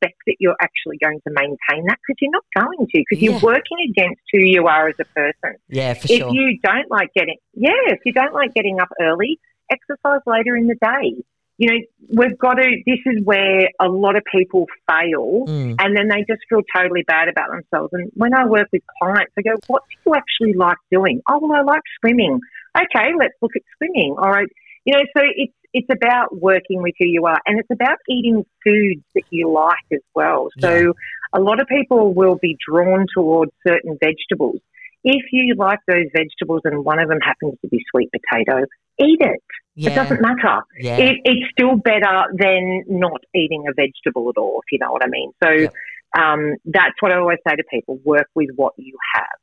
expect 0.00 0.18
that 0.26 0.36
you're 0.38 0.56
actually 0.60 0.98
going 1.02 1.20
to 1.26 1.32
maintain 1.32 1.84
that 1.86 1.98
because 2.06 2.16
you're 2.20 2.30
not 2.32 2.44
going 2.54 2.86
to 2.86 3.04
because 3.08 3.22
Yeah. 3.22 3.30
you're 3.30 3.40
working 3.40 3.78
against 3.90 4.20
who 4.32 4.38
you 4.38 4.66
are 4.66 4.88
as 4.88 4.96
a 5.00 5.04
person. 5.04 5.58
Yeah, 5.68 5.94
for 5.94 6.06
if 6.10 6.18
sure. 6.18 6.32
you 6.32 6.58
don't 6.62 6.90
like 6.90 7.12
getting 7.14 7.36
yeah, 7.54 7.70
if 7.88 8.00
you 8.04 8.12
don't 8.12 8.32
like 8.34 8.54
getting 8.54 8.80
up 8.80 8.88
early, 9.00 9.38
exercise 9.70 10.20
later 10.26 10.56
in 10.56 10.66
the 10.66 10.76
day. 10.82 11.22
You 11.58 11.68
know, 11.68 11.78
we've 12.22 12.38
got 12.38 12.54
to. 12.54 12.82
This 12.86 13.00
is 13.04 13.22
where 13.22 13.68
a 13.78 13.86
lot 13.86 14.16
of 14.16 14.22
people 14.34 14.64
fail, 14.88 15.44
Mm. 15.46 15.76
and 15.78 15.94
then 15.94 16.08
they 16.08 16.20
just 16.26 16.40
feel 16.48 16.62
totally 16.74 17.02
bad 17.06 17.28
about 17.28 17.50
themselves. 17.50 17.90
And 17.92 18.10
when 18.14 18.32
I 18.34 18.46
work 18.46 18.68
with 18.72 18.80
clients, 19.02 19.32
I 19.38 19.42
go, 19.42 19.56
"What 19.66 19.82
do 19.90 19.96
you 20.06 20.14
actually 20.16 20.54
like 20.54 20.78
doing?" 20.90 21.20
Oh, 21.28 21.38
well, 21.42 21.52
I 21.52 21.60
like 21.60 21.82
swimming. 22.00 22.40
Okay, 22.74 23.12
let's 23.18 23.34
look 23.42 23.50
at 23.56 23.62
swimming. 23.76 24.14
All 24.18 24.30
right, 24.30 24.48
you 24.86 24.94
know, 24.94 25.02
so 25.14 25.22
it's 25.36 25.52
it's 25.72 25.88
about 25.90 26.36
working 26.36 26.82
with 26.82 26.94
who 26.98 27.06
you 27.06 27.26
are, 27.26 27.38
and 27.46 27.58
it's 27.58 27.70
about 27.70 27.98
eating 28.08 28.44
foods 28.64 29.02
that 29.14 29.22
you 29.30 29.50
like 29.50 29.86
as 29.92 30.00
well. 30.14 30.48
So 30.58 30.70
Yeah. 30.70 30.90
a 31.34 31.40
lot 31.40 31.60
of 31.60 31.66
people 31.68 32.12
will 32.12 32.36
be 32.36 32.56
drawn 32.68 33.06
towards 33.14 33.52
certain 33.66 33.96
vegetables. 34.02 34.60
If 35.04 35.24
you 35.32 35.54
like 35.54 35.78
those 35.86 36.06
vegetables 36.14 36.62
and 36.64 36.84
one 36.84 36.98
of 36.98 37.08
them 37.08 37.20
happens 37.22 37.54
to 37.62 37.68
be 37.68 37.82
sweet 37.90 38.10
potato, 38.12 38.66
eat 38.98 39.20
it. 39.20 39.40
yeah. 39.74 39.90
It 39.92 39.94
doesn't 39.94 40.20
matter. 40.20 40.60
yeah. 40.78 40.96
It, 40.98 41.16
it's 41.24 41.50
still 41.52 41.76
better 41.76 42.24
than 42.34 42.84
not 42.88 43.22
eating 43.34 43.64
a 43.68 43.72
vegetable 43.72 44.28
at 44.28 44.38
all, 44.38 44.60
if 44.66 44.70
you 44.72 44.78
know 44.78 44.92
what 44.92 45.02
I 45.02 45.08
mean. 45.08 45.32
So 45.42 45.50
Yep. 45.50 45.72
um, 46.18 46.56
that's 46.66 46.94
what 47.00 47.12
I 47.12 47.16
always 47.16 47.38
say 47.48 47.54
to 47.56 47.62
people 47.70 47.98
work 48.04 48.26
with 48.34 48.50
what 48.56 48.74
you 48.76 48.94
have. 49.14 49.38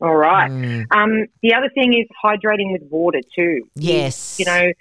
All 0.00 0.16
right. 0.16 0.50
Mm. 0.50 0.86
Um, 0.90 1.26
the 1.42 1.54
other 1.54 1.68
thing 1.72 1.92
is 1.94 2.08
hydrating 2.24 2.72
with 2.72 2.82
water 2.90 3.20
too. 3.36 3.68
Yes. 3.76 4.36
You 4.40 4.46
know, 4.46 4.72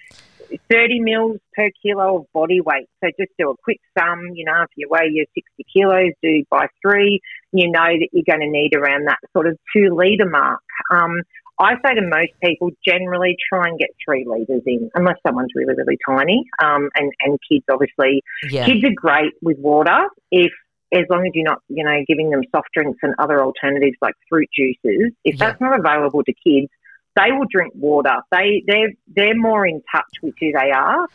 30 0.70 1.00
mils 1.00 1.38
per 1.55 1.70
kilo 1.81 2.20
of 2.20 2.25
body 2.34 2.62
weight. 2.62 2.88
So 3.03 3.10
just 3.20 3.31
do 3.38 3.51
a 3.51 3.55
quick 3.63 3.79
sum. 3.98 4.31
You 4.34 4.46
know, 4.46 4.62
if 4.63 4.70
you 4.75 4.88
weigh 4.89 5.10
your 5.12 5.25
60 5.36 5.65
kilos, 5.74 6.13
do 6.22 6.43
by 6.50 6.67
three. 6.81 7.20
You 7.51 7.70
know 7.72 7.79
that 7.86 8.10
you're 8.12 8.25
going 8.27 8.46
to 8.46 8.51
need 8.51 8.75
around 8.75 9.05
that 9.08 9.20
sort 9.34 9.48
of 9.48 9.58
two 9.75 9.96
litre 9.96 10.29
mark. 10.29 10.62
Um, 10.94 11.22
I 11.59 11.75
say 11.85 11.94
to 11.96 12.01
most 12.01 12.31
people, 12.44 12.72
generally 12.85 13.35
try 13.51 13.68
and 13.68 13.77
get 13.77 13.90
three 14.03 14.25
litres 14.27 14.64
in, 14.66 14.90
unless 14.96 15.18
someone's 15.25 15.51
really, 15.53 15.75
really 15.75 15.98
tiny. 16.07 16.44
Um, 16.64 16.90
and, 16.96 17.11
and 17.22 17.37
kids, 17.50 17.66
obviously, 17.72 18.24
Yeah. 18.50 18.66
Kids 18.66 18.83
are 18.83 18.96
great 18.96 19.33
with 19.42 19.57
water 19.59 20.07
if 20.31 20.51
as 20.94 21.05
long 21.09 21.25
as 21.25 21.31
you're 21.33 21.46
not, 21.46 21.59
you 21.70 21.83
know, 21.85 21.98
giving 22.07 22.31
them 22.31 22.42
soft 22.53 22.68
drinks 22.74 23.00
and 23.01 23.14
other 23.20 23.42
alternatives 23.44 23.96
like 24.01 24.16
fruit 24.27 24.50
juices. 24.53 25.14
If 25.24 25.35
Yeah. 25.35 25.46
that's 25.51 25.61
not 25.61 25.79
available 25.79 26.24
to 26.24 26.33
kids, 26.33 26.68
they 27.15 27.31
will 27.31 27.45
drink 27.50 27.74
water. 27.75 28.15
They 28.31 28.63
they're 28.67 28.91
they're 29.15 29.35
more 29.37 29.65
in 29.65 29.81
touch 29.93 30.09
with 30.21 30.33
who 30.39 30.51
they 30.51 30.71
are. 30.71 31.07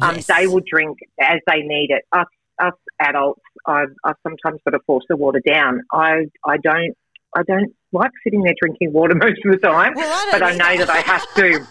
Um, 0.00 0.16
They 0.26 0.46
will 0.46 0.62
drink 0.66 0.98
as 1.20 1.38
they 1.46 1.60
need 1.62 1.90
it. 1.90 2.02
Us 2.12 2.26
us 2.60 2.72
adults, 3.00 3.40
I've, 3.66 3.88
I've 4.04 4.14
sometimes 4.22 4.60
got 4.64 4.70
to 4.72 4.80
force 4.86 5.04
the 5.08 5.16
water 5.16 5.40
down. 5.46 5.80
I 5.92 6.26
I 6.46 6.56
don't 6.62 6.94
I 7.36 7.42
don't 7.42 7.72
like 7.92 8.10
sitting 8.24 8.42
there 8.42 8.54
drinking 8.60 8.92
water 8.92 9.14
most 9.20 9.40
of 9.44 9.52
the 9.52 9.58
time 9.58 9.92
Well, 9.96 10.08
I 10.10 10.30
but 10.32 10.42
I 10.42 10.54
know 10.56 10.64
either. 10.66 10.86
that 10.86 10.96
I 10.96 11.00
have 11.00 11.34
to. 11.34 11.66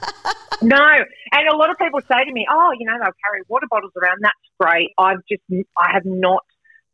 no, 0.65 0.85
and 1.31 1.47
a 1.51 1.55
lot 1.55 1.69
of 1.71 1.77
people 1.77 1.99
say 2.01 2.23
to 2.23 2.31
me, 2.31 2.45
"Oh, 2.49 2.71
you 2.77 2.85
know, 2.85 2.93
they'll 2.93 3.13
carry 3.25 3.41
water 3.47 3.67
bottles 3.69 3.91
around. 4.01 4.19
That's 4.21 4.35
great." 4.59 4.91
I've 4.99 5.19
just, 5.29 5.41
I 5.79 5.91
have 5.93 6.05
not 6.05 6.43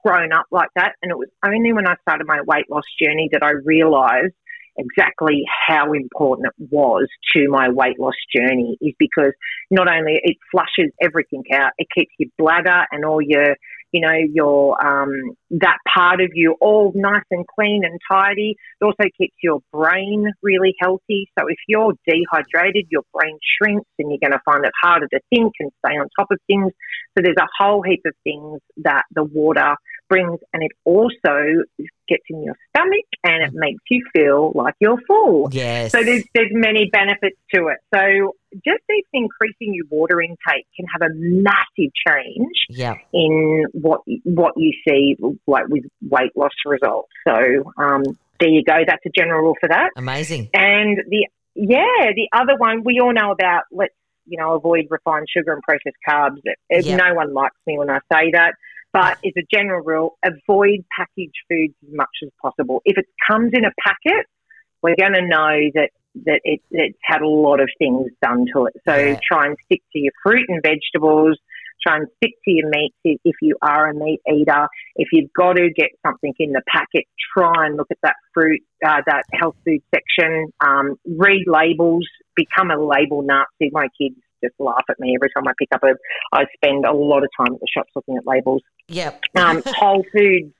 grown 0.06 0.32
up 0.32 0.45
like 0.52 0.69
that, 0.76 0.93
and 1.02 1.12
it 1.12 1.17
was 1.17 1.28
only 1.45 1.73
when 1.73 1.88
I 1.88 1.95
started 2.02 2.26
my 2.28 2.39
weight 2.45 2.69
loss 2.69 2.86
journey 3.02 3.30
that 3.34 3.43
I 3.43 3.52
realised 3.65 4.34
exactly 4.78 5.44
how 5.68 5.94
important 5.94 6.48
it 6.48 6.68
was 6.72 7.08
to 7.34 7.48
my 7.50 7.70
weight 7.70 8.00
loss 8.00 8.16
journey. 8.36 8.78
Is 8.82 8.94
because 9.00 9.34
not 9.72 9.88
only 9.88 10.20
it 10.24 10.38
flushes 10.52 10.92
everything 11.02 11.44
out, 11.54 11.72
it 11.78 11.88
keeps 11.94 12.12
your 12.18 12.30
bladder 12.38 12.86
and 12.92 13.06
all 13.06 13.22
your 13.22 13.56
you 13.92 14.02
know, 14.02 14.13
your 14.34 14.86
um, 14.86 15.36
that 15.52 15.78
part 15.88 16.20
of 16.22 16.32
you 16.34 16.56
all 16.60 16.92
nice 16.94 17.24
and 17.32 17.46
clean 17.48 17.84
and 17.86 18.00
tidy. 18.12 18.56
It 18.82 18.84
also 18.84 19.10
keeps 19.18 19.36
your 19.42 19.60
brain 19.72 20.26
really 20.44 20.76
healthy. 20.82 21.30
So 21.40 21.48
if 21.48 21.58
you're 21.68 21.94
dehydrated, 22.06 22.88
your 22.90 23.04
brain 23.13 23.40
shrinks 23.58 23.90
and 23.98 24.12
you're 24.12 24.20
going 24.22 24.38
to 24.38 24.42
find 24.44 24.66
it 24.66 24.74
harder 24.82 25.08
to 25.08 25.20
think 25.30 25.54
and 25.60 25.72
stay 25.86 25.94
on 25.94 26.08
top 26.20 26.28
of 26.32 26.40
things. 26.48 26.72
So 27.18 27.24
there's 27.24 27.38
a 27.40 27.48
whole 27.58 27.82
heap 27.82 28.02
of 28.06 28.13
things 28.24 28.60
that 28.84 29.04
the 29.16 29.24
water 29.24 29.76
brings, 30.10 30.39
and 30.54 30.63
it 30.63 30.72
also 30.84 31.63
gets 32.08 32.24
in 32.30 32.43
your 32.43 32.56
stomach 32.70 33.06
and 33.24 33.43
it 33.43 33.52
makes 33.54 33.82
you 33.89 34.04
feel 34.13 34.52
like 34.56 34.74
you're 34.80 35.00
full. 35.08 35.50
Yes. 35.52 35.91
So 35.91 36.04
there's 36.04 36.24
there's 36.34 36.52
many 36.52 36.89
benefits 36.91 37.38
to 37.54 37.67
it. 37.67 37.78
So 37.93 38.34
just 38.65 38.84
even 38.89 39.26
increasing 39.26 39.74
your 39.74 39.86
water 39.89 40.22
intake 40.22 40.65
can 40.76 40.86
have 40.93 41.10
a 41.10 41.13
massive 41.13 41.91
change 42.08 42.56
yeah. 42.70 42.96
in 43.13 43.65
what 43.74 44.02
what 44.24 44.54
you 44.58 44.74
see 44.88 45.15
like 45.46 45.67
with 45.67 45.84
weight 46.02 46.32
loss 46.36 46.52
results. 46.65 47.10
So 47.28 47.74
um, 47.78 48.04
there 48.39 48.50
you 48.50 48.63
go. 48.63 48.80
That's 48.86 49.06
a 49.06 49.10
general 49.10 49.41
rule 49.41 49.56
for 49.60 49.70
that. 49.70 49.89
Amazing. 49.96 50.50
And 50.54 50.98
the 51.10 51.28
yeah, 51.56 52.12
the 52.15 52.30
other 52.34 52.56
one 52.58 52.84
we 52.84 53.00
all 53.00 53.13
know 53.13 53.32
about. 53.32 53.63
Let's 53.72 53.93
you 54.26 54.38
know 54.38 54.54
avoid 54.54 54.88
refined 54.89 55.28
sugar 55.36 55.54
and 55.54 55.62
processed 55.63 55.98
carbs. 56.08 56.41
It- 56.43 56.86
Yeah. 56.86 56.98
No 56.98 57.13
one 57.13 57.34
likes 57.34 57.56
me 57.65 57.78
when 57.78 57.89
I 57.89 58.00
say 58.12 58.32
that. 58.34 58.54
But 58.93 59.17
it's 59.23 59.38
a 59.38 59.45
general 59.54 59.84
rule: 59.84 60.17
avoid 60.23 60.86
packaged 60.97 61.38
foods 61.50 61.73
as 61.84 61.93
much 61.93 62.15
as 62.23 62.30
possible. 62.41 62.82
If 62.86 62.97
it 62.97 63.06
comes 63.30 63.52
in 63.54 63.65
a 63.65 63.71
packet, 63.84 64.26
we're 64.82 64.95
going 65.00 65.13
to 65.13 65.21
know 65.28 65.71
that 65.76 65.89
that 66.26 66.41
it, 66.43 66.62
it's 66.71 66.97
had 67.04 67.21
a 67.21 67.28
lot 67.28 67.60
of 67.60 67.69
things 67.78 68.10
done 68.23 68.45
to 68.56 68.65
it. 68.65 68.73
So 68.88 68.95
Yeah. 68.95 69.15
try 69.28 69.45
and 69.45 69.56
stick 69.65 69.84
to 69.93 70.00
your 70.00 70.13
fruit 70.23 70.45
and 70.47 70.62
vegetables. 70.63 71.38
Try 71.86 71.97
and 71.97 72.08
stick 72.17 72.32
to 72.43 72.52
your 72.52 72.69
meats 72.69 72.95
if 73.04 73.19
if 73.23 73.36
you 73.41 73.56
are 73.62 73.89
a 73.89 73.93
meat 73.93 74.19
eater. 74.28 74.67
If 74.95 75.10
you've 75.12 75.32
got 75.32 75.58
to 75.58 75.69
get 75.71 75.91
something 76.06 76.34
in 76.39 76.52
the 76.52 76.63
packet, 76.67 77.06
try 77.38 77.67
and 77.67 77.78
look 77.78 77.91
at 77.91 78.00
that 78.02 78.15
fruit, 78.34 78.62
uh, 78.84 79.02
that 79.06 79.23
health 79.32 79.56
food 79.63 79.82
section. 79.93 80.47
Um, 80.60 80.95
read 81.06 81.43
labels. 81.45 82.08
Become 82.36 82.71
a 82.71 82.84
label 82.84 83.21
Nazi. 83.21 83.69
My 83.71 83.88
kids 84.00 84.15
just 84.43 84.56
laugh 84.60 84.84
at 84.89 85.00
me 85.00 85.15
every 85.17 85.30
time 85.36 85.47
I 85.47 85.54
pick 85.58 85.69
up 85.73 85.82
a. 85.84 85.93
I 86.34 86.45
spend 86.56 86.86
a 86.86 86.93
lot 86.93 87.23
of 87.23 87.30
time 87.38 87.54
at 87.54 87.60
the 87.60 87.67
shops 87.73 87.91
looking 87.95 88.17
at 88.17 88.26
labels. 88.26 88.62
Yep. 88.89 89.21
Um, 89.36 89.62
whole 89.67 90.04
foods. 90.12 90.54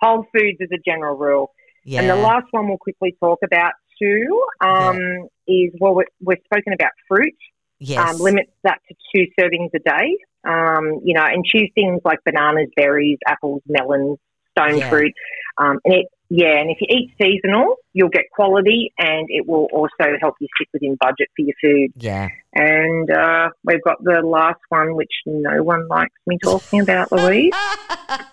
Whole 0.00 0.26
foods 0.32 0.58
is 0.60 0.68
a 0.72 0.78
general 0.84 1.16
rule. 1.16 1.52
yeah. 1.84 2.00
And 2.00 2.10
the 2.10 2.16
last 2.16 2.46
one 2.50 2.68
we'll 2.68 2.78
quickly 2.78 3.16
talk 3.20 3.38
about 3.44 3.72
too 4.00 4.42
um, 4.60 5.28
is 5.46 5.70
well, 5.80 5.94
we're, 5.94 6.04
we're 6.20 6.38
spoken 6.44 6.72
about 6.72 6.90
fruit. 7.08 7.34
yes. 7.78 8.14
Um, 8.14 8.20
limit 8.20 8.46
that 8.64 8.80
to 8.88 8.94
two 9.14 9.26
servings 9.38 9.70
a 9.74 9.78
day. 9.78 10.16
Um, 10.44 11.00
you 11.04 11.14
know, 11.14 11.22
and 11.24 11.44
choose 11.44 11.70
things 11.76 12.00
like 12.04 12.18
bananas, 12.24 12.68
berries, 12.74 13.18
apples, 13.28 13.62
melons, 13.68 14.18
stone 14.58 14.78
Yeah. 14.78 14.90
fruit. 14.90 15.12
Um, 15.58 15.78
and 15.84 15.94
it, 15.94 16.06
yeah, 16.34 16.60
and 16.60 16.70
if 16.70 16.78
you 16.80 16.86
eat 16.88 17.12
seasonal, 17.20 17.76
you'll 17.92 18.08
get 18.08 18.24
quality, 18.32 18.90
and 18.98 19.26
it 19.28 19.46
will 19.46 19.68
also 19.70 20.16
help 20.18 20.34
you 20.40 20.48
stick 20.56 20.66
within 20.72 20.96
budget 20.98 21.28
for 21.36 21.42
your 21.42 21.54
food. 21.62 21.90
yeah. 21.96 22.28
And 22.54 23.10
uh, 23.10 23.50
we've 23.64 23.82
got 23.82 24.02
the 24.02 24.22
last 24.24 24.60
one, 24.70 24.94
which 24.94 25.12
no 25.26 25.62
one 25.62 25.86
likes 25.88 26.14
me 26.26 26.38
talking 26.42 26.80
about, 26.80 27.12
Louise. 27.12 27.52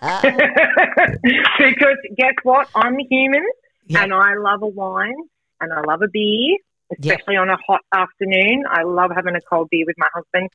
because 1.58 1.98
guess 2.16 2.34
what? 2.42 2.68
I'm 2.74 2.96
human 3.10 3.44
Yeah. 3.86 4.04
and 4.04 4.14
I 4.14 4.34
love 4.36 4.62
a 4.62 4.66
wine 4.66 5.16
and 5.60 5.70
I 5.70 5.80
love 5.82 6.00
a 6.02 6.08
beer, 6.10 6.56
especially 6.98 7.36
on 7.36 7.50
a 7.50 7.58
hot 7.66 7.80
afternoon. 7.94 8.64
I 8.66 8.82
love 8.84 9.10
having 9.14 9.34
a 9.36 9.40
cold 9.42 9.68
beer 9.70 9.84
with 9.86 9.96
my 9.98 10.08
husband. 10.14 10.48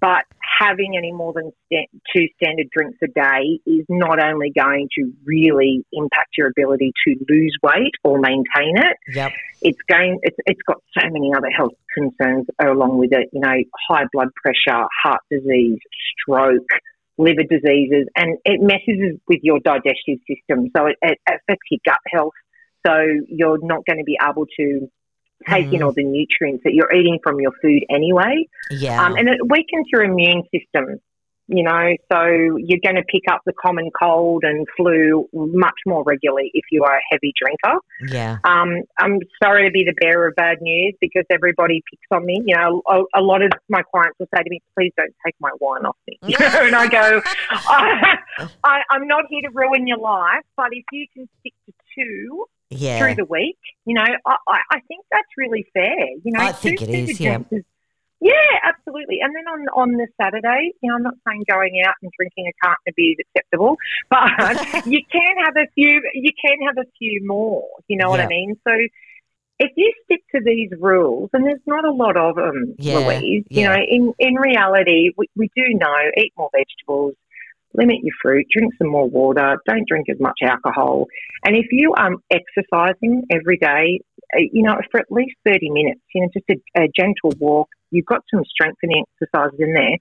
But 0.00 0.24
having 0.60 0.96
any 0.96 1.12
more 1.12 1.32
than 1.32 1.52
st- 1.72 1.90
two 2.14 2.26
standard 2.36 2.68
drinks 2.70 2.98
a 3.02 3.08
day 3.08 3.60
is 3.66 3.84
not 3.88 4.22
only 4.22 4.52
going 4.56 4.88
to 4.96 5.12
really 5.24 5.84
impact 5.92 6.30
your 6.36 6.48
ability 6.48 6.92
to 7.06 7.14
lose 7.28 7.56
weight 7.62 7.92
or 8.04 8.18
maintain 8.18 8.76
it. 8.76 8.96
Yep. 9.14 9.32
It's 9.62 9.78
going. 9.88 10.18
It's, 10.22 10.36
it's 10.46 10.60
got 10.66 10.78
so 10.98 11.08
many 11.10 11.32
other 11.36 11.50
health 11.50 11.72
concerns 11.96 12.46
along 12.62 12.98
with 12.98 13.12
it. 13.12 13.28
You 13.32 13.40
know, 13.40 13.56
high 13.88 14.04
blood 14.12 14.28
pressure, 14.42 14.84
heart 15.02 15.22
disease, 15.30 15.78
stroke, 16.20 16.68
liver 17.18 17.44
diseases, 17.48 18.06
and 18.16 18.38
it 18.44 18.60
messes 18.60 19.18
with 19.28 19.40
your 19.42 19.60
digestive 19.60 20.18
system. 20.28 20.70
So 20.76 20.86
it, 20.86 20.96
it 21.02 21.18
affects 21.26 21.66
your 21.70 21.80
gut 21.84 22.00
health. 22.12 22.34
So 22.86 22.94
you're 23.28 23.58
not 23.62 23.84
going 23.86 23.98
to 23.98 24.04
be 24.04 24.16
able 24.22 24.46
to 24.60 24.88
take 25.48 25.66
mm. 25.66 25.74
in 25.74 25.82
all 25.82 25.92
the 25.92 26.04
nutrients 26.04 26.64
that 26.64 26.74
you're 26.74 26.92
eating 26.94 27.18
from 27.22 27.40
your 27.40 27.52
food 27.62 27.84
anyway. 27.90 28.46
Yeah. 28.70 29.04
Um, 29.04 29.16
and 29.16 29.28
it 29.28 29.38
weakens 29.48 29.86
your 29.92 30.02
immune 30.02 30.42
system, 30.52 31.00
you 31.48 31.62
know, 31.62 31.94
so 32.10 32.24
you're 32.58 32.80
going 32.82 32.96
to 32.96 33.04
pick 33.08 33.22
up 33.30 33.40
the 33.46 33.52
common 33.52 33.90
cold 34.00 34.42
and 34.44 34.66
flu 34.76 35.28
much 35.32 35.78
more 35.86 36.02
regularly 36.02 36.50
if 36.54 36.64
you 36.72 36.82
are 36.82 36.96
a 36.96 37.00
heavy 37.10 37.32
drinker. 37.40 37.78
Yeah. 38.08 38.38
Um, 38.44 38.82
I'm 38.98 39.20
sorry 39.42 39.66
to 39.66 39.70
be 39.70 39.84
the 39.84 39.94
bearer 40.00 40.28
of 40.28 40.34
bad 40.34 40.58
news 40.60 40.94
because 41.00 41.24
everybody 41.30 41.82
picks 41.88 42.06
on 42.10 42.26
me. 42.26 42.42
You 42.44 42.56
know, 42.56 42.82
a, 42.88 43.20
a 43.20 43.22
lot 43.22 43.42
of 43.42 43.52
my 43.68 43.82
clients 43.92 44.18
will 44.18 44.28
say 44.34 44.42
to 44.42 44.50
me, 44.50 44.60
please 44.76 44.92
don't 44.96 45.14
take 45.24 45.36
my 45.40 45.50
wine 45.60 45.86
off 45.86 45.96
me. 46.08 46.18
You 46.22 46.36
know, 46.40 46.66
and 46.66 46.74
I 46.74 46.88
go, 46.88 47.22
I, 47.50 48.18
I, 48.64 48.80
I'm 48.90 49.06
not 49.06 49.24
here 49.30 49.42
to 49.42 49.50
ruin 49.54 49.86
your 49.86 49.98
life, 49.98 50.42
but 50.56 50.68
if 50.72 50.84
you 50.90 51.06
can 51.14 51.28
stick 51.40 51.54
to 51.66 51.72
two 51.94 52.46
yeah. 52.70 52.98
through 52.98 53.14
the 53.14 53.24
week. 53.24 53.58
You 53.84 53.94
know, 53.94 54.04
I, 54.04 54.36
I 54.70 54.80
think 54.88 55.04
that's 55.10 55.28
really 55.36 55.66
fair. 55.72 56.06
You 56.24 56.32
know, 56.32 56.40
I 56.40 56.52
think 56.52 56.82
it 56.82 56.88
is. 56.88 57.20
Yeah. 57.20 57.40
Is, 57.50 57.64
yeah, 58.20 58.32
absolutely. 58.64 59.18
And 59.20 59.34
then 59.34 59.46
on 59.46 59.68
on 59.68 59.92
the 59.92 60.06
Saturday, 60.20 60.72
you 60.80 60.90
know, 60.90 60.96
I'm 60.96 61.02
not 61.02 61.14
saying 61.28 61.44
going 61.48 61.82
out 61.86 61.94
and 62.02 62.10
drinking 62.16 62.46
a 62.48 62.66
carton 62.66 62.82
of 62.88 62.94
beer 62.96 63.12
is 63.12 63.26
acceptable, 63.28 63.76
but 64.10 64.86
you 64.86 65.00
can 65.10 65.44
have 65.44 65.56
a 65.56 65.68
few. 65.74 66.02
You 66.14 66.32
can 66.40 66.66
have 66.66 66.78
a 66.78 66.88
few 66.98 67.26
more. 67.26 67.68
You 67.88 67.98
know 67.98 68.06
yeah. 68.06 68.10
what 68.10 68.20
I 68.20 68.26
mean? 68.26 68.56
So 68.66 68.72
if 69.58 69.72
you 69.76 69.92
stick 70.04 70.20
to 70.34 70.40
these 70.44 70.70
rules, 70.78 71.30
and 71.32 71.46
there's 71.46 71.60
not 71.66 71.84
a 71.84 71.92
lot 71.92 72.16
of 72.16 72.36
them, 72.36 72.74
yeah, 72.78 72.98
Louise, 72.98 73.44
you 73.48 73.62
yeah. 73.62 73.68
know, 73.68 73.82
in, 73.88 74.12
in 74.18 74.34
reality, 74.34 75.12
we, 75.16 75.28
we 75.34 75.50
do 75.56 75.62
know 75.72 75.94
eat 76.18 76.32
more 76.36 76.50
vegetables, 76.54 77.14
limit 77.76 77.96
your 78.02 78.14
fruit, 78.22 78.46
drink 78.52 78.72
some 78.78 78.88
more 78.88 79.08
water, 79.08 79.56
don't 79.66 79.86
drink 79.88 80.08
as 80.10 80.18
much 80.20 80.38
alcohol. 80.42 81.06
And 81.44 81.56
if 81.56 81.66
you 81.70 81.92
are 81.96 82.08
um, 82.08 82.22
exercising 82.30 83.24
every 83.30 83.58
day, 83.58 84.00
uh, 84.34 84.40
you 84.52 84.62
know, 84.62 84.76
for 84.90 85.00
at 85.00 85.06
least 85.10 85.36
30 85.46 85.70
minutes, 85.70 86.00
you 86.14 86.22
know, 86.22 86.28
just 86.32 86.46
a, 86.50 86.82
a 86.82 86.88
gentle 86.96 87.32
walk, 87.38 87.68
you've 87.90 88.06
got 88.06 88.22
some 88.32 88.44
strengthening 88.44 89.04
exercises 89.20 89.58
in 89.60 89.72
there, 89.72 89.98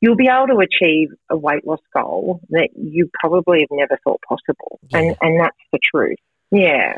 you'll 0.00 0.16
be 0.16 0.28
able 0.28 0.48
to 0.48 0.58
achieve 0.58 1.08
a 1.30 1.36
weight 1.36 1.66
loss 1.66 1.80
goal 1.96 2.40
that 2.50 2.68
you 2.76 3.08
probably 3.18 3.60
have 3.60 3.68
never 3.70 3.98
thought 4.04 4.20
possible. 4.28 4.78
Yeah. 4.90 4.98
And, 4.98 5.16
and 5.20 5.40
that's 5.40 5.56
the 5.72 5.78
truth. 5.94 6.18
Yeah. 6.50 6.96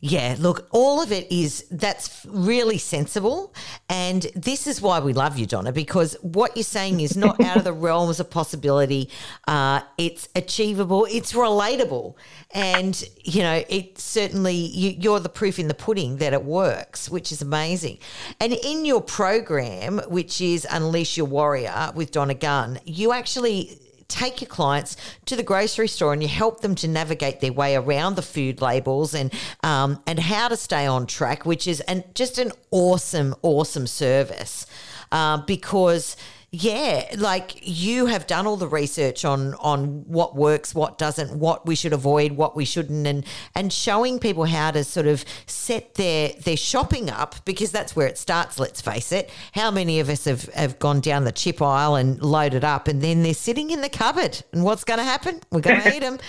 Yeah, 0.00 0.36
look, 0.38 0.68
all 0.72 1.00
of 1.00 1.10
it 1.10 1.30
is 1.32 1.64
that's 1.70 2.26
really 2.28 2.76
sensible. 2.76 3.54
And 3.88 4.26
this 4.34 4.66
is 4.66 4.82
why 4.82 5.00
we 5.00 5.14
love 5.14 5.38
you, 5.38 5.46
Donna, 5.46 5.72
because 5.72 6.14
what 6.20 6.54
you're 6.54 6.64
saying 6.64 7.00
is 7.00 7.16
not 7.16 7.40
out 7.42 7.56
of 7.56 7.64
the 7.64 7.72
realms 7.86 8.20
of 8.20 8.28
possibility. 8.28 9.08
Uh, 9.48 9.80
it's 9.96 10.28
achievable, 10.36 11.06
it's 11.10 11.32
relatable. 11.32 12.14
And, 12.50 13.02
you 13.24 13.42
know, 13.42 13.64
it 13.70 13.98
certainly, 13.98 14.54
you, 14.54 14.90
you're 14.90 15.20
the 15.20 15.30
proof 15.30 15.58
in 15.58 15.66
the 15.66 15.74
pudding 15.74 16.18
that 16.18 16.34
it 16.34 16.44
works, 16.44 17.08
which 17.08 17.32
is 17.32 17.40
amazing. 17.40 17.98
And 18.38 18.52
in 18.52 18.84
your 18.84 19.00
program, 19.00 20.00
which 20.08 20.42
is 20.42 20.66
Unleash 20.70 21.16
Your 21.16 21.26
Warrior 21.26 21.92
with 21.94 22.10
Donna 22.10 22.34
Gunn, 22.34 22.80
you 22.84 23.12
actually 23.12 23.78
take 24.08 24.40
your 24.40 24.48
clients 24.48 24.96
to 25.26 25.36
the 25.36 25.42
grocery 25.42 25.88
store 25.88 26.12
and 26.12 26.22
you 26.22 26.28
help 26.28 26.60
them 26.60 26.74
to 26.76 26.88
navigate 26.88 27.40
their 27.40 27.52
way 27.52 27.74
around 27.74 28.16
the 28.16 28.22
food 28.22 28.60
labels 28.60 29.14
and 29.14 29.32
um, 29.62 30.02
and 30.06 30.18
how 30.18 30.48
to 30.48 30.56
stay 30.56 30.86
on 30.86 31.06
track, 31.06 31.44
which 31.44 31.66
is 31.66 31.80
and 31.82 32.04
just 32.14 32.38
an 32.38 32.52
awesome, 32.70 33.34
awesome 33.42 33.86
service. 33.86 34.66
Uh, 35.12 35.38
because 35.38 36.16
yeah, 36.58 37.06
like 37.18 37.58
you 37.60 38.06
have 38.06 38.26
done 38.26 38.46
all 38.46 38.56
the 38.56 38.66
research 38.68 39.26
on 39.26 39.52
on 39.54 40.04
what 40.06 40.34
works, 40.34 40.74
what 40.74 40.96
doesn't, 40.96 41.38
what 41.38 41.66
we 41.66 41.74
should 41.74 41.92
avoid, 41.92 42.32
what 42.32 42.56
we 42.56 42.64
shouldn't, 42.64 43.06
and 43.06 43.26
and 43.54 43.70
showing 43.70 44.18
people 44.18 44.46
how 44.46 44.70
to 44.70 44.82
sort 44.82 45.06
of 45.06 45.22
set 45.44 45.96
their 45.96 46.30
their 46.44 46.56
shopping 46.56 47.10
up 47.10 47.34
because 47.44 47.72
that's 47.72 47.94
where 47.94 48.06
it 48.06 48.16
starts. 48.16 48.58
Let's 48.58 48.80
face 48.80 49.12
it. 49.12 49.28
How 49.52 49.70
many 49.70 50.00
of 50.00 50.08
us 50.08 50.24
have 50.24 50.44
have 50.54 50.78
gone 50.78 51.00
down 51.00 51.24
the 51.24 51.32
chip 51.32 51.60
aisle 51.60 51.94
and 51.94 52.22
loaded 52.22 52.64
up, 52.64 52.88
and 52.88 53.02
then 53.02 53.22
they're 53.22 53.34
sitting 53.34 53.70
in 53.70 53.82
the 53.82 53.90
cupboard, 53.90 54.42
and 54.52 54.64
what's 54.64 54.84
going 54.84 54.98
to 54.98 55.04
happen? 55.04 55.40
We're 55.50 55.60
going 55.60 55.82
to 55.82 55.94
eat 55.94 56.00
them. 56.00 56.18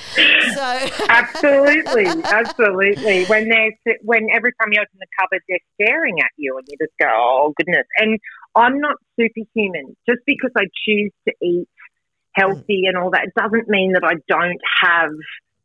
So 0.57 0.89
absolutely, 1.09 2.05
absolutely. 2.23 3.25
When 3.25 3.47
they're 3.49 3.71
when 4.01 4.27
every 4.33 4.51
time 4.59 4.69
you 4.71 4.79
open 4.79 4.97
the 4.99 5.07
cupboard, 5.19 5.41
they're 5.47 5.59
staring 5.75 6.19
at 6.19 6.31
you, 6.35 6.57
and 6.57 6.67
you 6.67 6.77
just 6.79 6.97
go, 6.99 7.07
oh 7.07 7.53
goodness, 7.57 7.85
and 7.97 8.19
I'm 8.57 8.79
not 8.79 8.95
superhuman. 9.19 9.95
Just 10.07 10.21
because 10.25 10.51
I 10.57 10.65
choose 10.85 11.11
to 11.27 11.33
eat 11.41 11.67
healthy 12.33 12.83
mm. 12.85 12.89
and 12.89 12.97
all 12.97 13.11
that, 13.11 13.29
doesn't 13.35 13.67
mean 13.67 13.93
that 13.93 14.03
I 14.03 14.15
don't 14.27 14.61
have, 14.81 15.11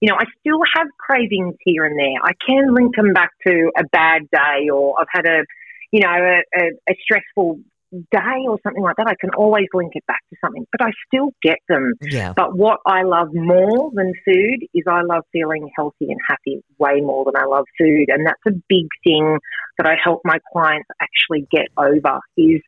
you 0.00 0.08
know, 0.10 0.16
I 0.16 0.24
still 0.40 0.60
have 0.76 0.86
cravings 0.98 1.54
here 1.64 1.84
and 1.84 1.98
there. 1.98 2.20
I 2.22 2.32
can 2.46 2.74
link 2.74 2.96
them 2.96 3.12
back 3.12 3.30
to 3.46 3.70
a 3.76 3.84
bad 3.92 4.22
day 4.30 4.68
or 4.72 4.94
I've 5.00 5.06
had 5.10 5.26
a, 5.26 5.44
you 5.90 6.00
know, 6.00 6.10
a, 6.10 6.42
a, 6.58 6.64
a 6.90 6.96
stressful 7.02 7.60
day 7.92 8.40
or 8.48 8.58
something 8.62 8.82
like 8.82 8.96
that, 8.96 9.06
I 9.06 9.14
can 9.20 9.30
always 9.36 9.66
link 9.74 9.92
it 9.94 10.04
back 10.06 10.20
to 10.30 10.36
something, 10.44 10.66
but 10.72 10.84
I 10.84 10.90
still 11.06 11.30
get 11.42 11.58
them. 11.68 11.92
Yeah. 12.02 12.32
But 12.34 12.56
what 12.56 12.80
I 12.86 13.02
love 13.02 13.28
more 13.32 13.90
than 13.94 14.12
food 14.24 14.66
is 14.74 14.84
I 14.88 15.02
love 15.02 15.24
feeling 15.32 15.70
healthy 15.76 16.06
and 16.10 16.18
happy 16.28 16.62
way 16.78 17.00
more 17.00 17.24
than 17.24 17.36
I 17.36 17.46
love 17.46 17.66
food. 17.78 18.06
And 18.08 18.26
that's 18.26 18.42
a 18.46 18.52
big 18.68 18.88
thing 19.04 19.38
that 19.78 19.86
I 19.86 19.96
help 20.02 20.20
my 20.24 20.38
clients 20.52 20.88
actually 21.00 21.46
get 21.50 21.68
over 21.76 22.20
is 22.36 22.60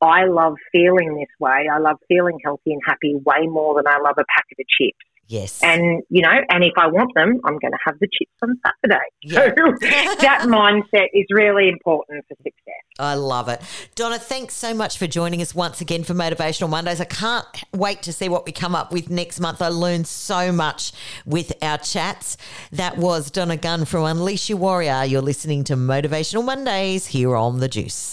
I 0.00 0.26
love 0.26 0.54
feeling 0.72 1.14
this 1.14 1.32
way. 1.40 1.66
I 1.72 1.78
love 1.78 1.96
feeling 2.08 2.38
healthy 2.44 2.72
and 2.72 2.82
happy 2.86 3.14
way 3.14 3.46
more 3.46 3.74
than 3.74 3.86
I 3.86 3.98
love 4.02 4.16
a 4.18 4.24
packet 4.36 4.58
of 4.60 4.66
chips. 4.68 4.98
Yes. 5.26 5.60
And, 5.62 6.02
you 6.10 6.22
know, 6.22 6.30
and 6.50 6.62
if 6.64 6.74
I 6.76 6.86
want 6.86 7.12
them, 7.14 7.40
I'm 7.44 7.58
going 7.58 7.72
to 7.72 7.78
have 7.86 7.98
the 7.98 8.08
chips 8.12 8.32
on 8.42 8.60
Saturday. 8.64 9.04
Yeah. 9.22 9.54
So 9.56 9.74
that 10.20 10.42
mindset 10.46 11.08
is 11.14 11.26
really 11.30 11.68
important 11.68 12.24
for 12.28 12.36
success. 12.36 12.74
I 12.98 13.14
love 13.14 13.48
it. 13.48 13.60
Donna, 13.94 14.18
thanks 14.18 14.54
so 14.54 14.74
much 14.74 14.98
for 14.98 15.06
joining 15.06 15.40
us 15.40 15.54
once 15.54 15.80
again 15.80 16.04
for 16.04 16.14
Motivational 16.14 16.68
Mondays. 16.68 17.00
I 17.00 17.06
can't 17.06 17.46
wait 17.72 18.02
to 18.02 18.12
see 18.12 18.28
what 18.28 18.44
we 18.44 18.52
come 18.52 18.74
up 18.74 18.92
with 18.92 19.10
next 19.10 19.40
month. 19.40 19.62
I 19.62 19.68
learned 19.68 20.06
so 20.06 20.52
much 20.52 20.92
with 21.24 21.52
our 21.62 21.78
chats. 21.78 22.36
That 22.70 22.98
was 22.98 23.30
Donna 23.30 23.56
Gunn 23.56 23.86
from 23.86 24.04
Unleash 24.04 24.50
Your 24.50 24.58
Warrior. 24.58 25.04
You're 25.04 25.22
listening 25.22 25.64
to 25.64 25.76
Motivational 25.76 26.44
Mondays 26.44 27.06
here 27.06 27.34
on 27.34 27.60
The 27.60 27.68
Juice. 27.68 27.94